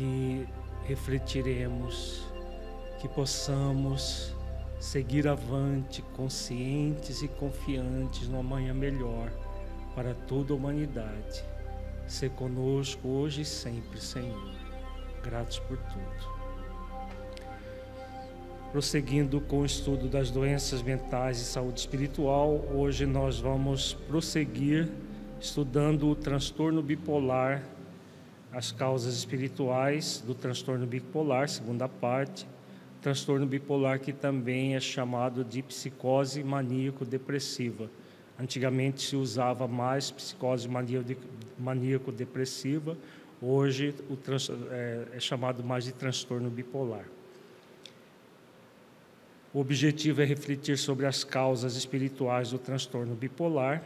[0.00, 0.48] que
[0.86, 2.26] refletiremos,
[2.98, 4.34] que possamos
[4.78, 9.30] seguir avante, conscientes e confiantes no amanhã melhor
[9.94, 11.44] para toda a humanidade.
[12.06, 14.54] Ser conosco hoje e sempre, Senhor.
[15.22, 16.40] Gratos por tudo.
[18.72, 24.90] Prosseguindo com o estudo das doenças mentais e saúde espiritual, hoje nós vamos prosseguir
[25.38, 27.62] estudando o transtorno bipolar,
[28.52, 32.46] as causas espirituais do transtorno bipolar, segunda parte,
[33.00, 37.90] transtorno bipolar que também é chamado de psicose maníaco-depressiva.
[38.38, 40.68] Antigamente se usava mais psicose
[41.58, 42.96] maníaco-depressiva,
[43.40, 43.94] hoje
[44.70, 47.04] é, é chamado mais de transtorno bipolar.
[49.52, 53.82] O objetivo é refletir sobre as causas espirituais do transtorno bipolar.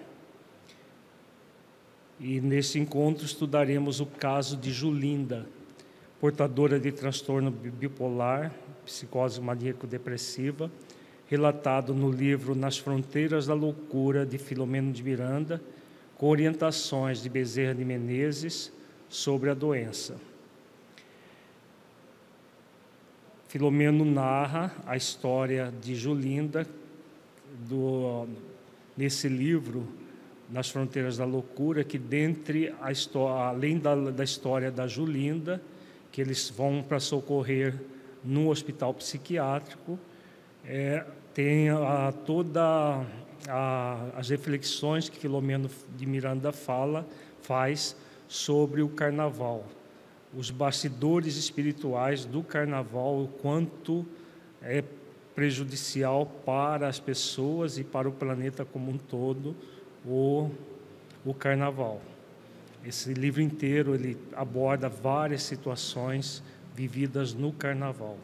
[2.27, 5.47] E nesse encontro estudaremos o caso de Julinda,
[6.19, 8.51] portadora de transtorno bipolar,
[8.83, 10.73] psicose maníaco-depressiva,
[11.27, 15.61] relatado no livro Nas Fronteiras da Loucura, de Filomeno de Miranda,
[16.17, 18.73] com orientações de Bezerra de Menezes
[19.07, 20.17] sobre a doença.
[23.49, 26.67] Filomeno narra a história de Julinda
[27.69, 28.27] do,
[28.97, 29.87] nesse livro,
[30.51, 35.61] Nas Fronteiras da Loucura, que dentre a história, além da, da história da Julinda,
[36.13, 37.75] que eles vão para socorrer
[38.23, 39.99] no hospital psiquiátrico,
[40.65, 43.05] é, tem a, toda
[43.49, 47.07] a, as reflexões que Filomeno de Miranda fala,
[47.43, 47.97] faz
[48.29, 49.65] sobre o carnaval.
[50.37, 54.07] Os bastidores espirituais do carnaval, o quanto
[54.63, 54.83] é
[55.35, 59.57] prejudicial para as pessoas e para o planeta como um todo
[60.05, 60.51] o,
[61.25, 62.01] o carnaval.
[62.85, 66.43] Esse livro inteiro ele aborda várias situações
[66.75, 68.19] vividas no carnaval.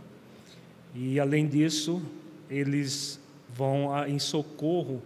[0.95, 2.03] E além disso,
[2.48, 5.03] eles vão em socorro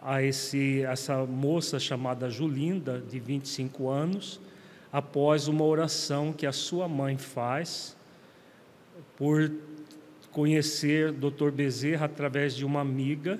[0.00, 4.40] a esse, essa moça chamada Julinda, de 25 anos,
[4.92, 7.96] após uma oração que a sua mãe faz
[9.16, 9.52] por
[10.32, 11.50] conhecer Dr.
[11.50, 13.38] Bezerra através de uma amiga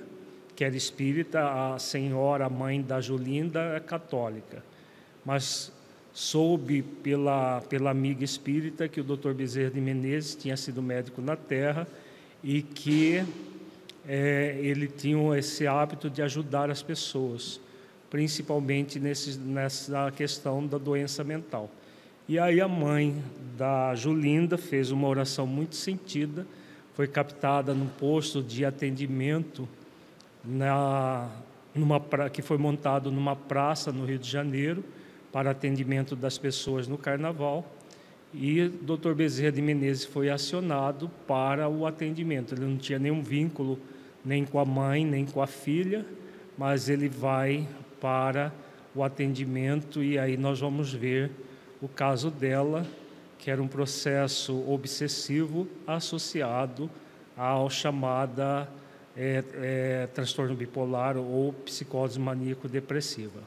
[0.55, 4.63] que era espírita, a senhora, a mãe da Julinda, é católica.
[5.25, 5.71] Mas
[6.13, 9.33] soube pela, pela amiga espírita que o Dr.
[9.33, 11.87] Bezerra de Menezes tinha sido médico na Terra
[12.43, 13.23] e que
[14.07, 17.59] é, ele tinha esse hábito de ajudar as pessoas
[18.13, 21.67] principalmente nesse, nessa questão da doença mental.
[22.29, 23.23] E aí a mãe
[23.57, 26.45] da Julinda fez uma oração muito sentida,
[26.93, 29.67] foi captada num posto de atendimento
[30.43, 31.29] na,
[31.73, 31.99] numa,
[32.31, 34.83] que foi montado numa praça no Rio de Janeiro
[35.31, 37.65] para atendimento das pessoas no Carnaval.
[38.33, 39.13] E o Dr.
[39.13, 42.53] Bezerra de Menezes foi acionado para o atendimento.
[42.53, 43.79] Ele não tinha nenhum vínculo
[44.25, 46.05] nem com a mãe, nem com a filha,
[46.57, 47.67] mas ele vai
[48.01, 48.51] para
[48.95, 51.31] o atendimento e aí nós vamos ver
[51.81, 52.85] o caso dela,
[53.37, 56.89] que era um processo obsessivo associado
[57.35, 58.69] ao chamada
[59.15, 63.39] é, é, transtorno bipolar ou psicose maníaco-depressiva.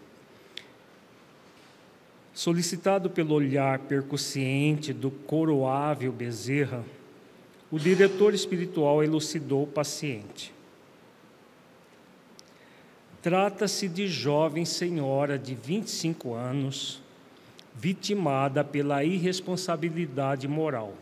[2.33, 6.85] Solicitado pelo olhar percussiente do coroável Bezerra,
[7.71, 10.53] o diretor espiritual elucidou o paciente.
[13.23, 17.03] Trata-se de jovem senhora de 25 anos,
[17.75, 20.95] vitimada pela irresponsabilidade moral.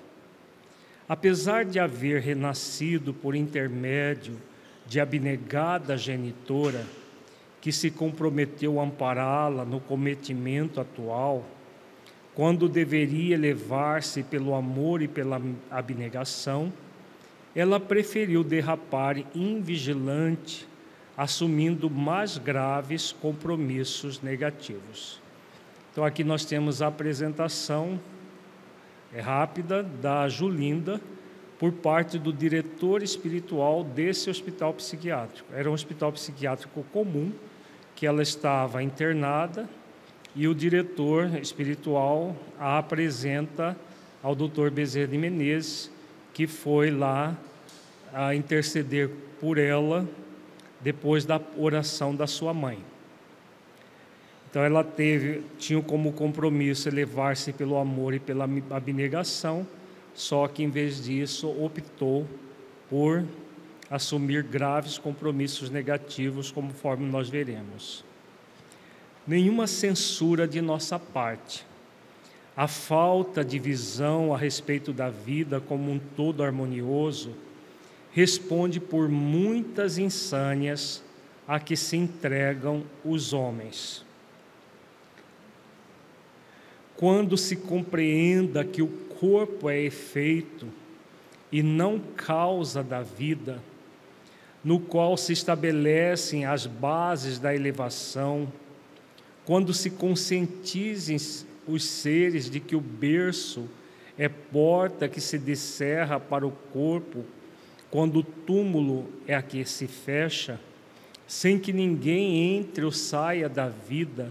[1.06, 4.38] Apesar de haver renascido por intermédio
[4.86, 6.84] de abnegada genitora,
[7.60, 11.44] que se comprometeu a ampará-la no cometimento atual,
[12.34, 15.40] quando deveria elevar-se pelo amor e pela
[15.70, 16.72] abnegação,
[17.54, 20.66] ela preferiu derrapar invigilante
[21.16, 25.20] assumindo mais graves compromissos negativos.
[25.92, 28.00] Então, aqui nós temos a apresentação
[29.14, 31.00] é rápida da Julinda
[31.64, 35.48] por parte do diretor espiritual desse hospital psiquiátrico.
[35.50, 37.32] Era um hospital psiquiátrico comum
[37.96, 39.66] que ela estava internada
[40.36, 43.74] e o diretor espiritual a apresenta
[44.22, 44.68] ao Dr.
[44.70, 45.90] Bezerra de Menezes,
[46.34, 47.34] que foi lá
[48.12, 49.08] a interceder
[49.40, 50.06] por ela
[50.82, 52.76] depois da oração da sua mãe.
[54.50, 59.66] Então ela teve, tinha como compromisso elevar-se pelo amor e pela abnegação,
[60.14, 62.26] só que em vez disso optou
[62.88, 63.24] por
[63.90, 68.04] assumir graves compromissos negativos, conforme nós veremos.
[69.26, 71.66] Nenhuma censura de nossa parte.
[72.56, 77.34] a falta de visão a respeito da vida como um todo harmonioso
[78.12, 81.02] responde por muitas insânias
[81.48, 84.04] a que se entregam os homens.
[86.96, 88.86] Quando se compreenda que o
[89.24, 90.66] corpo é efeito
[91.50, 93.58] e não causa da vida,
[94.62, 98.52] no qual se estabelecem as bases da elevação,
[99.46, 101.16] quando se conscientizem
[101.66, 103.66] os seres de que o berço
[104.18, 107.24] é porta que se descerra para o corpo,
[107.90, 110.60] quando o túmulo é a que se fecha,
[111.26, 114.30] sem que ninguém entre ou saia da vida,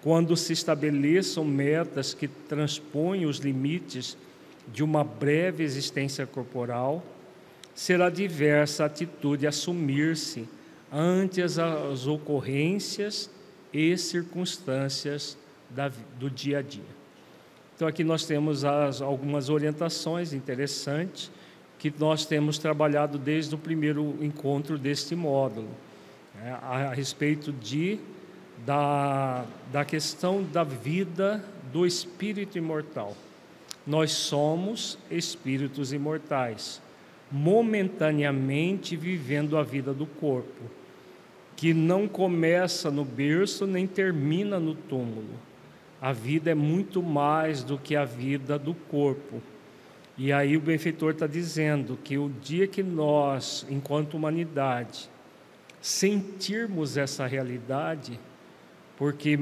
[0.00, 4.16] quando se estabeleçam metas que transpõem os limites
[4.72, 7.04] de uma breve existência corporal,
[7.74, 10.48] será diversa a atitude assumir-se
[10.92, 13.30] ante as, as ocorrências
[13.72, 15.36] e circunstâncias
[15.70, 16.98] da, do dia a dia.
[17.76, 21.30] Então, aqui nós temos as, algumas orientações interessantes
[21.78, 25.68] que nós temos trabalhado desde o primeiro encontro deste módulo,
[26.34, 28.00] né, a, a, respeito de,
[28.66, 33.16] da, da questão da vida do espírito imortal.
[33.88, 36.80] Nós somos espíritos imortais,
[37.32, 40.70] momentaneamente vivendo a vida do corpo,
[41.56, 45.48] que não começa no berço nem termina no túmulo
[46.00, 49.42] a vida é muito mais do que a vida do corpo.
[50.16, 55.08] E aí o benfeitor está dizendo que o dia que nós, enquanto humanidade,
[55.80, 58.18] sentirmos essa realidade,
[58.98, 59.38] porque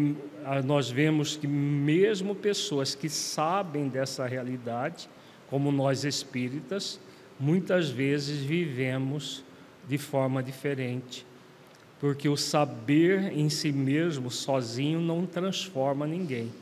[0.64, 5.08] nós vemos que mesmo pessoas que sabem dessa realidade,
[5.50, 7.00] como nós espíritas,
[7.40, 9.42] muitas vezes vivemos
[9.88, 11.26] de forma diferente
[11.98, 16.52] porque o saber em si mesmo, sozinho, não transforma ninguém.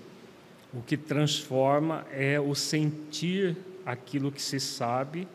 [0.72, 5.26] O que transforma é o sentir aquilo que se sabe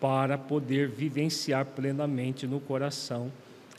[0.00, 3.32] para poder vivenciar plenamente no coração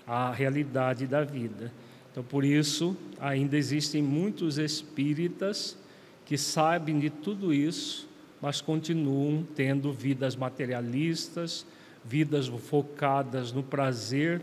[0.06, 1.72] a realidade da vida.
[2.12, 5.78] Então, por isso, ainda existem muitos espíritas
[6.26, 8.08] que sabem de tudo isso,
[8.42, 11.66] mas continuam tendo vidas materialistas,
[12.04, 14.42] vidas focadas no prazer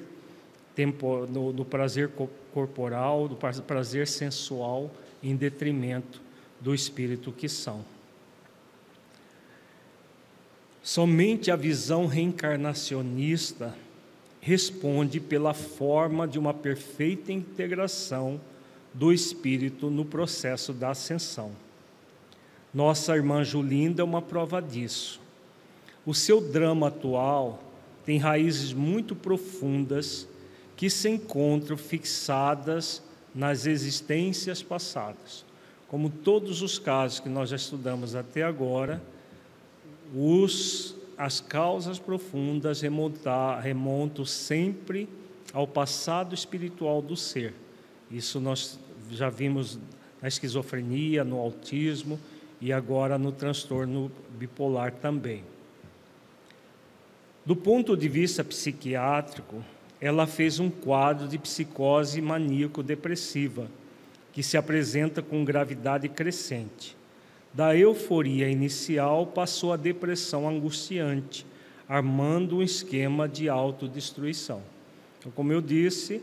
[0.75, 2.11] tempo, no, no prazer
[2.53, 4.91] corporal, do prazer sensual,
[5.23, 6.21] em detrimento
[6.61, 7.83] do espírito que são.
[10.83, 13.75] Somente a visão reencarnacionista
[14.47, 18.41] responde pela forma de uma perfeita integração
[18.95, 21.51] do espírito no processo da ascensão.
[22.73, 25.21] Nossa irmã Julinda é uma prova disso.
[26.07, 27.61] O seu drama atual
[28.05, 30.29] tem raízes muito profundas
[30.77, 33.03] que se encontram fixadas
[33.35, 35.45] nas existências passadas.
[35.89, 39.03] Como todos os casos que nós já estudamos até agora,
[40.15, 45.09] os, as causas profundas remontam sempre
[45.53, 47.55] ao passado espiritual do ser.
[48.11, 48.79] Isso nós
[49.11, 49.79] já vimos
[50.21, 52.19] na esquizofrenia, no autismo
[52.61, 55.43] e agora no transtorno bipolar também.
[57.45, 59.65] Do ponto de vista psiquiátrico,
[60.01, 63.69] ela fez um quadro de psicose maníaco-depressiva,
[64.33, 66.97] que se apresenta com gravidade crescente.
[67.56, 71.47] Da euforia inicial passou à depressão angustiante,
[71.88, 74.61] armando um esquema de autodestruição.
[75.19, 76.21] Então, como eu disse,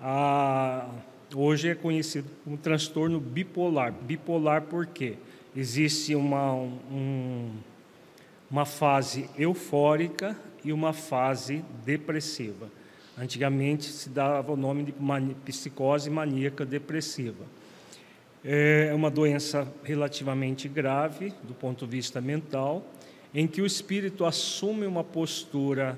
[0.00, 0.90] a...
[1.32, 3.92] hoje é conhecido como transtorno bipolar.
[3.92, 5.14] Bipolar por quê?
[5.54, 7.52] Existe uma, um,
[8.50, 12.68] uma fase eufórica e uma fase depressiva.
[13.16, 17.44] Antigamente se dava o nome de psicose maníaca depressiva.
[18.44, 22.84] É uma doença relativamente grave do ponto de vista mental,
[23.32, 25.96] em que o espírito assume uma postura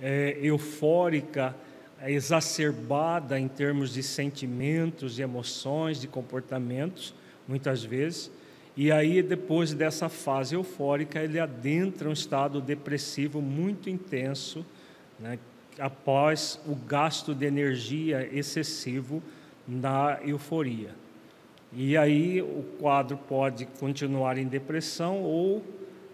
[0.00, 1.56] é, eufórica,
[2.06, 7.14] exacerbada em termos de sentimentos, de emoções, de comportamentos,
[7.46, 8.30] muitas vezes,
[8.76, 14.64] e aí depois dessa fase eufórica ele adentra um estado depressivo muito intenso,
[15.18, 15.38] né,
[15.78, 19.22] após o gasto de energia excessivo
[19.66, 20.90] na euforia.
[21.72, 25.62] E aí o quadro pode continuar em depressão ou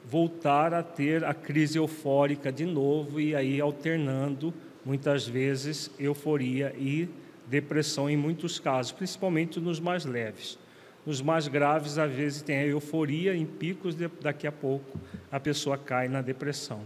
[0.04, 4.52] voltar a ter a crise eufórica de novo e aí alternando
[4.84, 7.08] muitas vezes euforia e
[7.46, 10.58] depressão em muitos casos, principalmente nos mais leves.
[11.06, 14.98] Nos mais graves, às vezes tem a euforia em picos, daqui a pouco
[15.30, 16.80] a pessoa cai na depressão.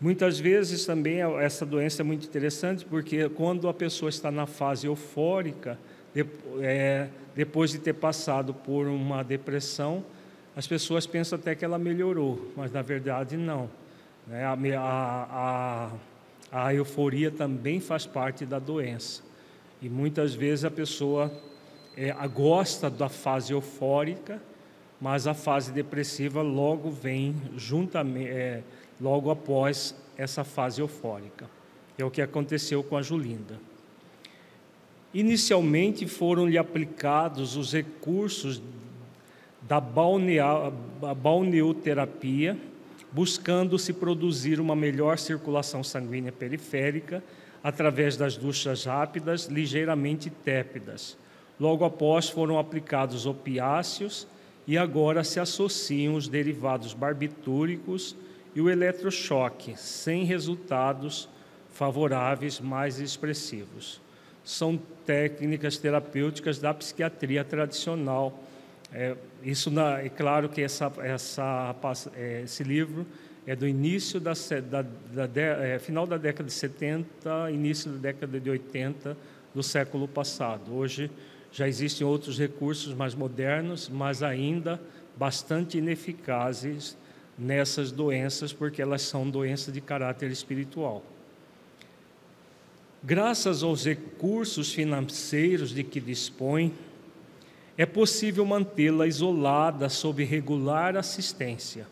[0.00, 4.86] Muitas vezes também essa doença é muito interessante porque quando a pessoa está na fase
[4.86, 5.78] eufórica,
[7.34, 10.04] depois de ter passado por uma depressão,
[10.56, 13.70] as pessoas pensam até que ela melhorou, mas na verdade não.
[14.26, 14.44] Né?
[14.44, 15.90] A, a,
[16.52, 19.22] a, a euforia também faz parte da doença.
[19.80, 21.32] E muitas vezes a pessoa
[21.96, 24.40] é, gosta da fase eufórica,
[25.00, 28.62] mas a fase depressiva logo vem juntamente, é,
[29.00, 31.48] logo após essa fase eufórica.
[31.96, 33.69] É o que aconteceu com a Julinda.
[35.12, 38.62] Inicialmente foram-lhe aplicados os recursos
[39.62, 42.56] da balneoterapia,
[43.12, 47.24] buscando se produzir uma melhor circulação sanguínea periférica
[47.62, 51.18] através das duchas rápidas, ligeiramente tépidas.
[51.58, 54.28] Logo após foram aplicados opiáceos
[54.66, 58.14] e agora se associam os derivados barbitúricos
[58.54, 61.28] e o eletrochoque, sem resultados
[61.72, 64.00] favoráveis mais expressivos.
[64.44, 68.38] São técnicas terapêuticas da psiquiatria tradicional.
[68.92, 71.74] É, isso na, é claro que essa, essa,
[72.14, 73.06] é, esse livro
[73.46, 74.32] é do início da,
[74.70, 79.16] da, da de, é, final da década de 70, início da década de 80
[79.54, 80.74] do século passado.
[80.74, 81.10] Hoje
[81.52, 84.80] já existem outros recursos mais modernos, mas ainda
[85.16, 86.96] bastante ineficazes
[87.36, 91.02] nessas doenças, porque elas são doenças de caráter espiritual.
[93.02, 96.74] Graças aos recursos financeiros de que dispõe,
[97.76, 101.86] é possível mantê-la isolada sob regular assistência.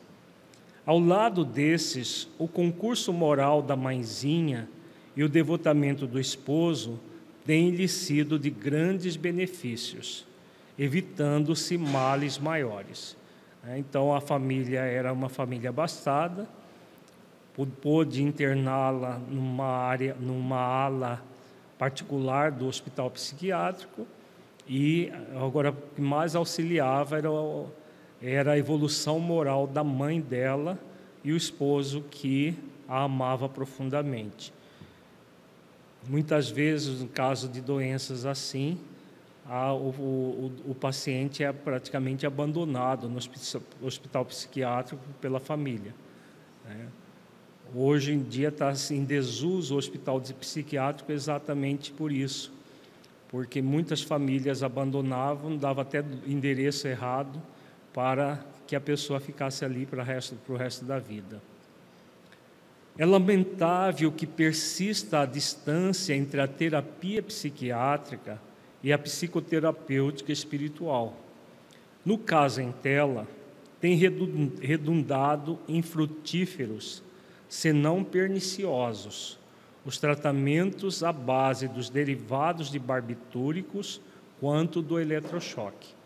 [0.85, 4.69] Ao lado desses, o concurso moral da mãezinha
[5.17, 7.01] e o devotamento do esposo
[7.47, 10.27] têm-lhe sido de grandes benefícios,
[10.79, 13.17] evitando-se males maiores.
[13.77, 16.47] Então, a família era uma família abastada,
[17.67, 21.23] pôde interná-la numa área, numa ala
[21.79, 24.07] particular do hospital psiquiátrico
[24.69, 27.29] e agora o que mais auxiliava era,
[28.21, 30.79] era a evolução moral da mãe dela
[31.25, 32.55] e o esposo que
[32.89, 34.53] a amava profundamente.
[36.09, 38.79] Muitas vezes, no caso de doenças assim,
[39.49, 45.95] a, o, o, o, paciente é praticamente abandonado no hospital, psiquiátrico pela família.
[46.65, 46.87] Né?
[47.75, 52.51] Hoje em dia está em desuso o hospital psiquiátrico exatamente por isso,
[53.29, 57.43] porque muitas famílias abandonavam, dava até endereço errado
[57.93, 61.43] para que a pessoa ficasse ali para o resto, resto da vida.
[62.97, 68.41] É lamentável que persista a distância entre a terapia psiquiátrica
[68.83, 71.17] e a psicoterapêutica espiritual.
[72.05, 73.29] No caso em tela,
[73.81, 77.03] tem redundado em frutíferos
[77.49, 79.39] senão perniciosos,
[79.85, 84.01] os tratamentos à base dos derivados de barbitúricos
[84.39, 85.97] quanto do eletrochoque.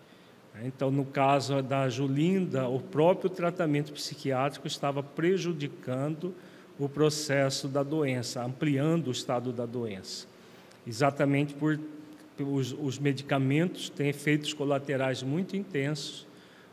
[0.65, 6.35] Então, no caso da Julinda, o próprio tratamento psiquiátrico estava prejudicando
[6.79, 10.27] o processo da doença, ampliando o estado da doença.
[10.87, 11.79] Exatamente por
[12.39, 16.27] os, os medicamentos têm efeitos colaterais muito intensos,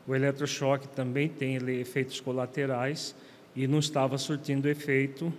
[0.07, 3.15] o eletrochoque também tem efeitos colaterais,
[3.55, 5.33] e não estava surtindo efeito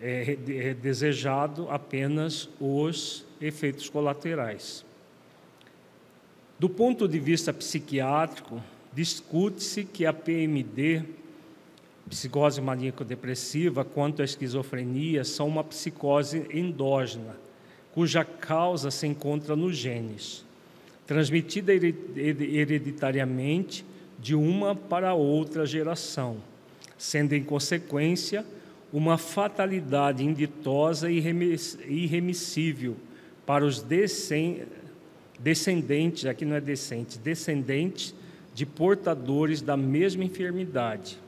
[0.00, 4.84] é, é, desejado apenas os efeitos colaterais.
[6.58, 11.02] Do ponto de vista psiquiátrico, discute-se que a PMD,
[12.08, 17.36] psicose maníaco-depressiva, quanto à esquizofrenia, são uma psicose endógena,
[17.92, 20.44] cuja causa se encontra nos genes,
[21.06, 23.84] transmitida hereditariamente
[24.18, 26.49] de uma para outra geração
[27.00, 28.44] sendo em consequência
[28.92, 31.16] uma fatalidade inditosa e
[31.88, 32.94] irremissível
[33.46, 38.14] para os descendentes, aqui não é decente, descendentes
[38.52, 41.18] de portadores da mesma enfermidade,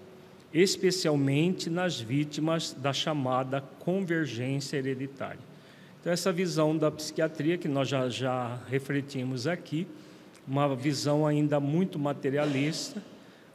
[0.52, 5.40] especialmente nas vítimas da chamada convergência hereditária.
[5.98, 9.86] Então, essa visão da psiquiatria que nós já, já refletimos aqui,
[10.46, 13.02] uma visão ainda muito materialista,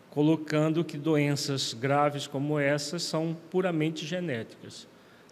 [0.09, 4.87] colocando que doenças graves como essas são puramente genéticas.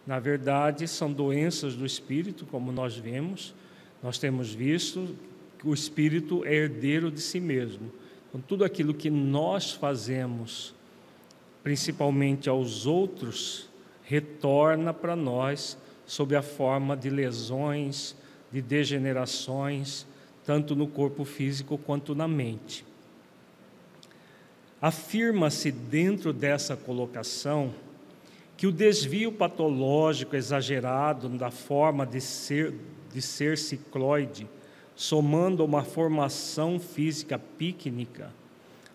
[0.06, 3.56] Na verdade, são doenças do espírito, como nós vemos,
[4.04, 5.16] nós temos visto
[5.58, 7.92] que o espírito é herdeiro de si mesmo.
[8.30, 10.76] Então, tudo aquilo que nós fazemos,
[11.64, 13.68] principalmente aos outros,
[14.04, 18.16] retorna para nós sob a forma de lesões,
[18.52, 20.06] de degenerações,
[20.46, 22.86] tanto no corpo físico quanto na mente.
[24.86, 27.74] Afirma-se dentro dessa colocação
[28.56, 32.72] que o desvio patológico exagerado da forma de ser,
[33.12, 34.48] de ser cicloide
[34.96, 38.32] somando uma formação física pícnica,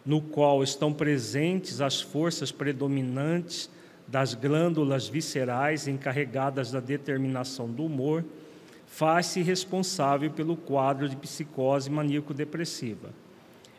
[0.06, 3.68] no qual estão presentes as forças predominantes
[4.06, 8.24] das glândulas viscerais encarregadas da determinação do humor,
[8.86, 13.10] faz-se responsável pelo quadro de psicose maníaco-depressiva.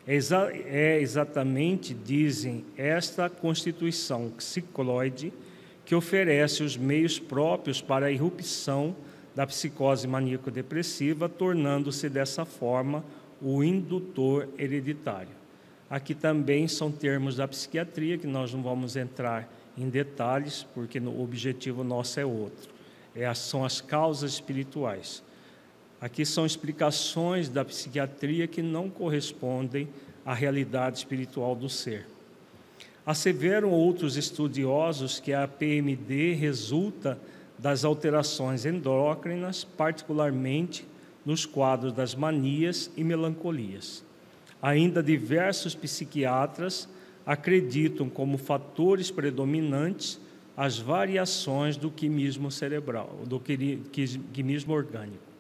[0.08, 0.51] É, exa
[1.00, 5.31] exatamente, dizem, esta constituição cicloide
[5.86, 8.96] que oferece os meios próprios para a irrupção
[9.36, 13.03] da psicose maníaco-depressiva, tornando-se dessa forma
[13.41, 15.41] o indutor hereditário.
[15.89, 21.22] Aqui também são termos da psiquiatria que nós não vamos entrar em detalhes, porque o
[21.22, 22.70] objetivo nosso é outro.
[23.15, 25.24] É, são as causas espirituais.
[26.01, 29.88] Aqui são explicações da psiquiatria que não correspondem
[30.25, 32.08] à realidade espiritual do ser.
[33.05, 37.20] Asseveram outros estudiosos que a PMD resulta
[37.55, 40.88] das alterações endócrinas, particularmente
[41.24, 44.03] nos quadros das manias e melancolias.
[44.60, 46.89] Ainda diversos psiquiatras
[47.24, 50.20] acreditam como fatores predominantes
[50.58, 55.31] as variações do quimismo cerebral, do quimismo orgânico.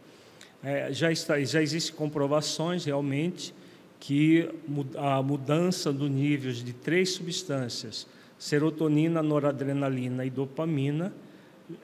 [0.63, 3.53] É, já, está, já existem comprovações realmente
[3.99, 4.49] que
[4.97, 11.13] a mudança do nível de três substâncias, serotonina, noradrenalina e dopamina,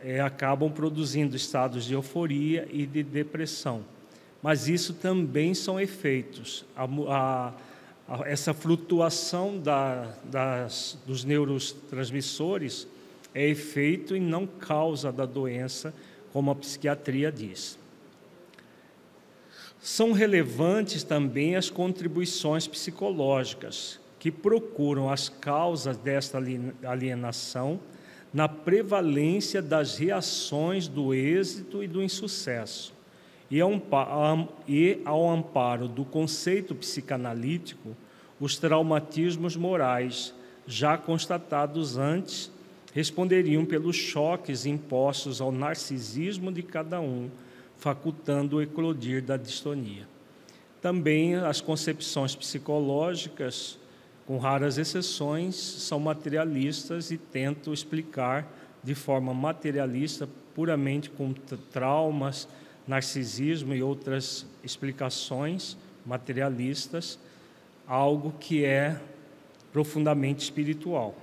[0.04, 3.84] é, acabam produzindo estados de euforia e de depressão.
[4.42, 6.66] Mas isso também são efeitos.
[6.76, 7.54] A, a,
[8.08, 12.88] a, essa flutuação da, das, dos neurotransmissores
[13.34, 15.94] é efeito e não causa da doença,
[16.34, 17.78] como a psiquiatria diz.
[19.90, 26.38] São relevantes também as contribuições psicológicas, que procuram as causas desta
[26.84, 27.80] alienação
[28.34, 32.94] na prevalência das reações do êxito e do insucesso.
[33.50, 37.96] E ao amparo do conceito psicanalítico,
[38.42, 40.34] os traumatismos morais,
[40.68, 42.52] já constatados antes,
[42.94, 47.30] responderiam pelos choques impostos ao narcisismo de cada um,
[47.78, 50.08] facultando o eclodir da distonia.
[50.82, 53.78] Também as concepções psicológicas
[54.28, 58.46] com raras exceções, são materialistas e tentam explicar
[58.84, 61.32] de forma materialista, puramente com
[61.72, 62.46] traumas,
[62.86, 67.18] narcisismo e outras explicações materialistas,
[67.88, 69.00] algo que é
[69.72, 71.16] profundamente espiritual.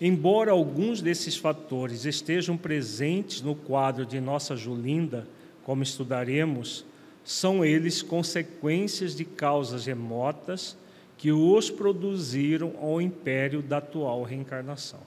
[0.00, 5.26] Embora alguns desses fatores estejam presentes no quadro de nossa Julinda,
[5.62, 6.84] como estudaremos,
[7.24, 10.76] são eles consequências de causas remotas
[11.16, 15.00] que os produziram ao império da atual reencarnação.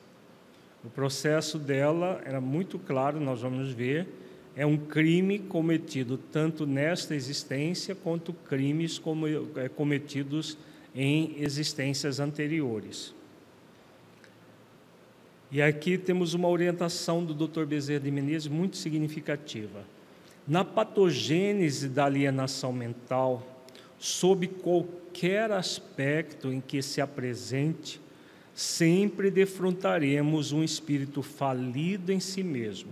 [0.84, 4.08] O processo dela era muito claro, nós vamos ver,
[4.56, 9.00] é um crime cometido tanto nesta existência quanto crimes
[9.58, 10.58] é, cometidos
[10.96, 13.14] em existências anteriores.
[15.50, 17.66] E aqui temos uma orientação do Dr.
[17.66, 19.86] Bezerra de Menezes muito significativa
[20.48, 23.66] na patogênese da alienação mental,
[24.00, 28.00] sob qualquer aspecto em que se apresente,
[28.54, 32.92] sempre defrontaremos um espírito falido em si mesmo,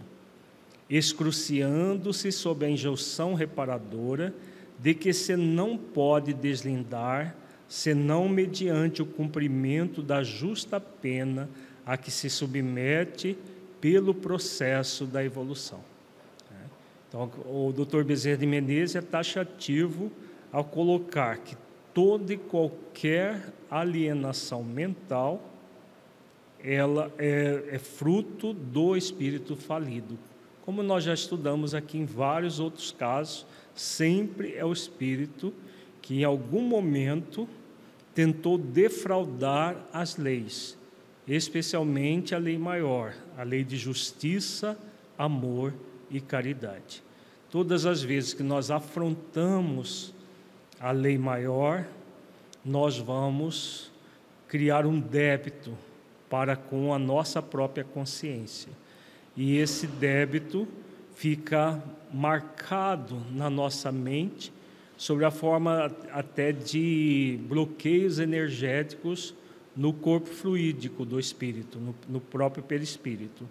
[0.89, 4.33] excruciando-se sob a injunção reparadora
[4.77, 7.35] de que se não pode deslindar
[7.67, 11.49] senão mediante o cumprimento da justa pena
[11.85, 13.37] a que se submete
[13.79, 15.79] pelo processo da evolução.
[17.07, 18.03] Então, o Dr.
[18.03, 20.11] Bezerra de Menezes é taxativo
[20.51, 21.55] ao colocar que
[21.93, 25.41] toda e qualquer alienação mental
[26.61, 30.17] ela é, é fruto do espírito falido.
[30.63, 35.53] Como nós já estudamos aqui em vários outros casos, sempre é o espírito
[36.01, 37.47] que em algum momento
[38.13, 40.77] tentou defraudar as leis,
[41.27, 44.77] especialmente a lei maior, a lei de justiça,
[45.17, 45.73] amor
[46.09, 47.03] e caridade.
[47.49, 50.13] Todas as vezes que nós afrontamos
[50.79, 51.85] a lei maior,
[52.63, 53.91] nós vamos
[54.47, 55.75] criar um débito
[56.29, 58.71] para com a nossa própria consciência.
[59.35, 60.67] E esse débito
[61.15, 61.81] fica
[62.13, 64.51] marcado na nossa mente
[64.97, 69.33] sobre a forma até de bloqueios energéticos
[69.75, 73.47] no corpo fluídico do espírito, no, no próprio perispírito.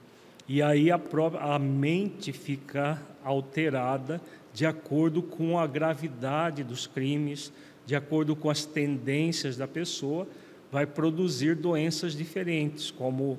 [0.48, 4.20] E aí a, própria, a mente fica alterada
[4.52, 7.52] de acordo com a gravidade dos crimes,
[7.84, 10.26] de acordo com as tendências da pessoa,
[10.70, 13.38] vai produzir doenças diferentes, como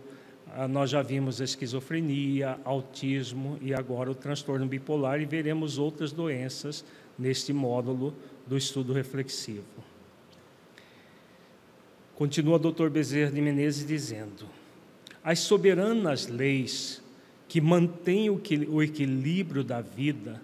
[0.53, 6.11] ah, nós já vimos a esquizofrenia, autismo e agora o transtorno bipolar e veremos outras
[6.11, 6.83] doenças
[7.17, 8.13] neste módulo
[8.47, 9.63] do estudo reflexivo.
[12.15, 12.89] Continua o Dr.
[12.89, 14.47] Bezerra de Menezes dizendo:
[15.23, 17.01] as soberanas leis
[17.47, 20.41] que mantêm o equilíbrio da vida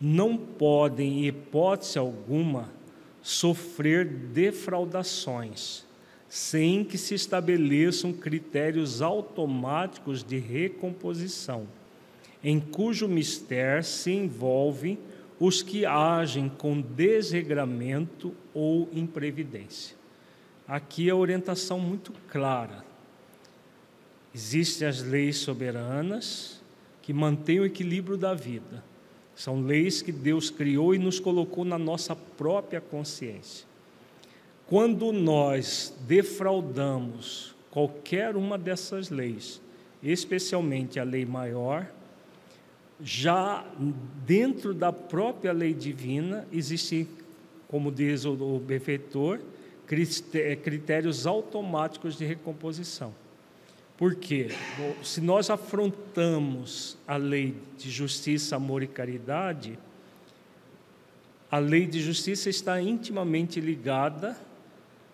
[0.00, 2.70] não podem, em hipótese alguma,
[3.22, 5.84] sofrer defraudações
[6.30, 11.66] sem que se estabeleçam critérios automáticos de recomposição,
[12.42, 14.96] em cujo mistério se envolvem
[15.40, 19.99] os que agem com desregramento ou imprevidência.
[20.70, 22.84] Aqui é a orientação muito clara.
[24.32, 26.62] Existem as leis soberanas
[27.02, 28.84] que mantêm o equilíbrio da vida.
[29.34, 33.66] São leis que Deus criou e nos colocou na nossa própria consciência.
[34.64, 39.60] Quando nós defraudamos qualquer uma dessas leis,
[40.00, 41.84] especialmente a lei maior,
[43.02, 43.66] já
[44.24, 47.08] dentro da própria lei divina existe,
[47.66, 49.40] como diz o benfeitor,
[50.62, 53.12] critérios automáticos de recomposição.
[53.96, 54.48] Porque
[55.02, 59.78] se nós afrontamos a lei de justiça, amor e caridade,
[61.50, 64.38] a lei de justiça está intimamente ligada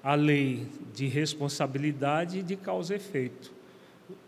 [0.05, 3.53] a lei de responsabilidade e de causa e efeito.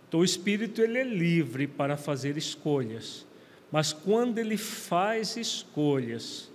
[0.08, 3.26] Então, o espírito ele é livre para fazer escolhas,
[3.70, 6.50] mas quando ele faz escolhas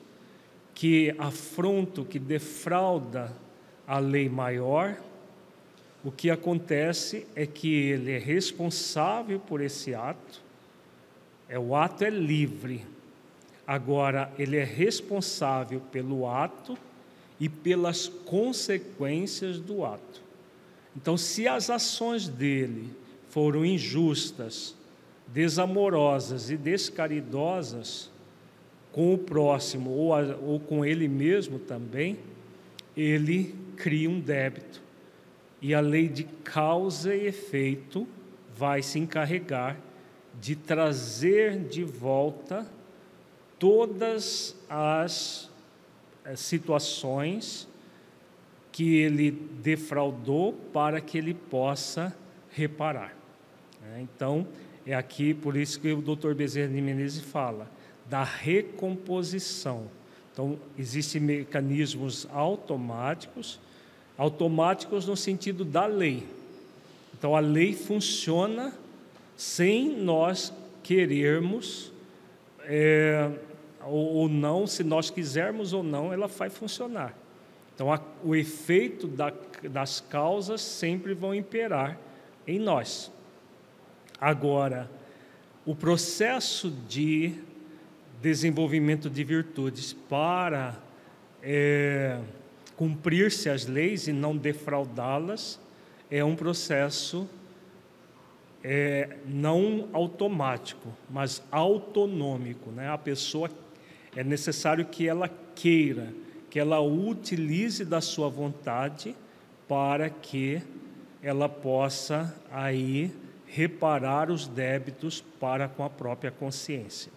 [0.73, 3.31] que afrontam, que defrauda
[3.87, 4.97] a lei maior,
[6.03, 10.41] o que acontece é que ele é responsável por esse ato.
[11.47, 12.85] É o ato é livre.
[13.65, 16.77] Agora ele é responsável pelo ato
[17.39, 20.21] e pelas consequências do ato.
[20.95, 22.89] Então, se as ações dele
[23.29, 24.75] foram injustas,
[25.27, 28.11] desamorosas e descaridosas
[28.91, 32.19] com o próximo ou, a, ou com ele mesmo também,
[32.95, 34.81] ele cria um débito.
[35.61, 38.07] E a lei de causa e efeito
[38.55, 39.77] vai se encarregar
[40.39, 42.67] de trazer de volta
[43.57, 45.49] todas as
[46.25, 47.67] é, situações
[48.71, 52.15] que ele defraudou para que ele possa
[52.51, 53.15] reparar.
[53.93, 54.47] É, então,
[54.85, 56.33] é aqui por isso que o Dr.
[56.33, 57.71] Bezerra de Menezes fala
[58.09, 59.87] da recomposição.
[60.33, 63.59] Então, existem mecanismos automáticos,
[64.17, 66.25] automáticos no sentido da lei.
[67.13, 68.73] Então, a lei funciona
[69.37, 71.93] sem nós querermos
[72.61, 73.29] é,
[73.85, 77.15] ou, ou não, se nós quisermos ou não, ela vai funcionar.
[77.75, 79.31] Então, a, o efeito da,
[79.69, 81.97] das causas sempre vão imperar
[82.47, 83.11] em nós.
[84.19, 84.89] Agora,
[85.65, 87.33] o processo de
[88.23, 90.79] desenvolvimento de virtudes para
[91.41, 92.17] é,
[92.77, 95.59] cumprir-se as leis e não defraudá-las
[96.09, 97.29] é um processo
[98.63, 102.71] é, não automático, mas autonômico.
[102.71, 102.89] Né?
[102.89, 103.51] A pessoa
[104.15, 106.13] é necessário que ela queira,
[106.49, 109.13] que ela utilize da sua vontade
[109.67, 110.61] para que
[111.21, 113.11] ela possa aí
[113.45, 117.11] reparar os débitos para com a própria consciência.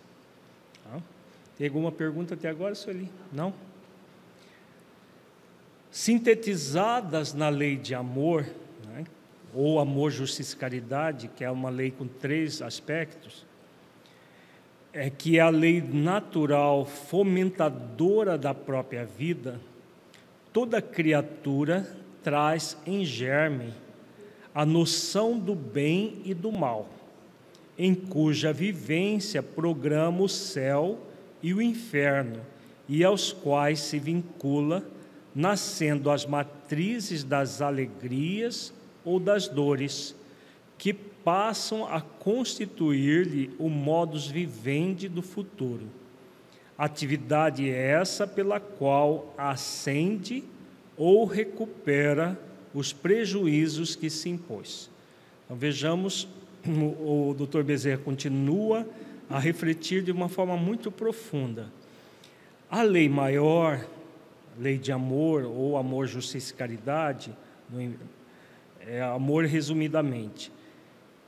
[1.57, 3.09] Tem alguma pergunta até agora, Sueli?
[3.33, 3.53] Não?
[5.91, 8.47] Sintetizadas na lei de amor,
[8.87, 9.05] né?
[9.55, 13.47] ou amor, justiça e caridade, que é uma lei com três aspectos,
[14.93, 19.59] é que a lei natural fomentadora da própria vida,
[20.53, 21.91] toda criatura
[22.23, 23.73] traz em germe
[24.55, 26.87] a noção do bem e do mal,
[27.79, 31.06] em cuja vivência programa o céu
[31.47, 32.41] e o inferno,
[32.89, 34.85] e aos quais se vincula,
[35.33, 40.17] nascendo as matrizes das alegrias ou das dores,
[40.77, 45.87] que passam a constituir-lhe o modus vivendi do futuro.
[46.77, 50.43] Atividade essa pela qual ascende
[50.97, 52.37] ou recupera
[52.75, 54.91] os prejuízos que se impôs.
[55.45, 56.27] Então vejamos,
[56.67, 57.63] o Dr.
[57.63, 58.85] Bezerra continua
[59.29, 61.73] a refletir de uma forma muito profunda.
[62.71, 63.87] A lei maior,
[64.59, 67.37] lei de amor ou amor, justiça e caridade,
[68.81, 70.53] é amor resumidamente,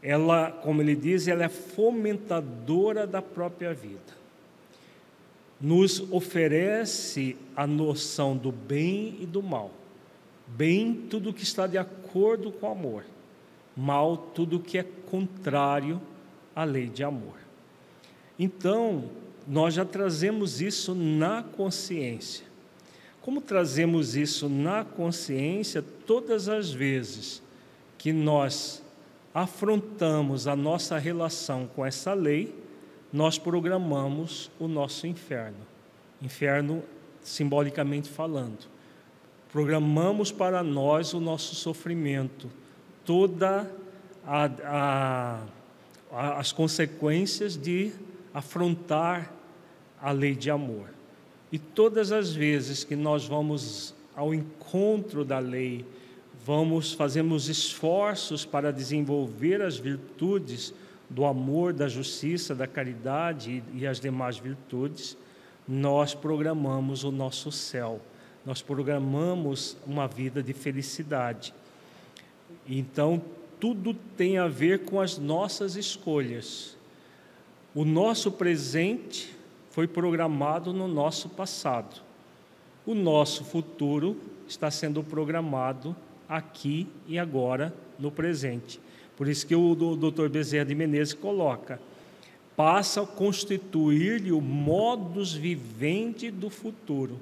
[0.03, 4.17] ela, como ele diz, ela é fomentadora da própria vida.
[5.61, 9.73] Nos oferece a noção do bem e do mal.
[10.47, 13.05] Bem, tudo que está de acordo com o amor.
[13.77, 16.01] mal tudo que é contrário
[16.55, 17.48] à lei de amor.
[18.39, 19.11] Então,
[19.47, 22.47] nós já trazemos isso na consciência.
[23.21, 27.43] Como trazemos isso na consciência todas as vezes
[27.97, 28.83] que nós
[29.35, 32.55] afrontamos a nossa relação com essa lei,
[33.13, 35.67] nós programamos o nosso inferno.
[36.23, 36.83] Inferno
[37.23, 38.67] simbolicamente falando.
[39.51, 42.51] Programamos para nós o nosso sofrimento,
[43.05, 43.71] toda
[44.27, 45.43] a, a,
[46.13, 47.93] a, as consequências de
[48.33, 49.33] afrontar
[50.01, 50.91] a lei de amor.
[51.51, 55.85] E todas as vezes que nós vamos ao encontro da lei,
[56.45, 60.75] vamos fazemos esforços para desenvolver as virtudes
[61.09, 65.17] do amor, da justiça, da caridade e, as demais virtudes,
[65.67, 68.01] nós programamos o nosso céu.
[68.45, 71.55] Nós programamos uma vida de felicidade.
[72.67, 73.23] Então,
[73.61, 76.78] tudo tem a ver com as nossas escolhas.
[77.79, 79.33] O nosso presente
[79.71, 82.03] foi programado no nosso passado.
[82.85, 84.17] O nosso futuro
[84.49, 85.95] está sendo programado
[86.29, 88.81] aqui e agora, no presente.
[89.17, 90.29] Por isso que o Dr.
[90.29, 91.81] Bezerra de Menezes coloca:
[92.57, 97.17] passa a constituir-lhe o modus vivendi do futuro.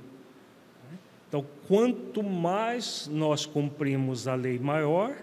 [1.28, 5.18] Então, quanto mais nós cumprimos a lei maior,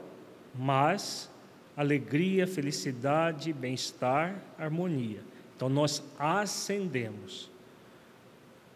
[0.54, 1.28] mais
[1.76, 5.22] alegria, felicidade, bem-estar, harmonia.
[5.56, 7.50] Então, nós ascendemos.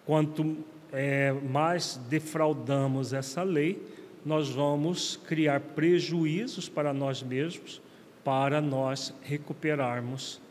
[0.05, 0.57] Quanto
[0.91, 3.81] é, mais defraudamos essa lei,
[4.25, 7.81] nós vamos criar prejuízos para nós mesmos,
[8.23, 10.41] para nós recuperarmos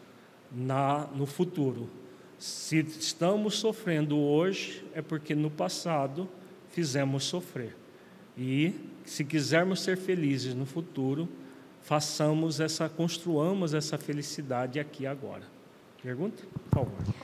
[0.51, 1.89] na, no futuro.
[2.39, 6.29] Se estamos sofrendo hoje, é porque no passado
[6.71, 7.75] fizemos sofrer.
[8.37, 11.29] E se quisermos ser felizes no futuro,
[11.87, 15.43] façamos essa, construamos essa felicidade aqui agora.
[16.03, 16.43] Pergunta?
[16.69, 17.15] Por favor.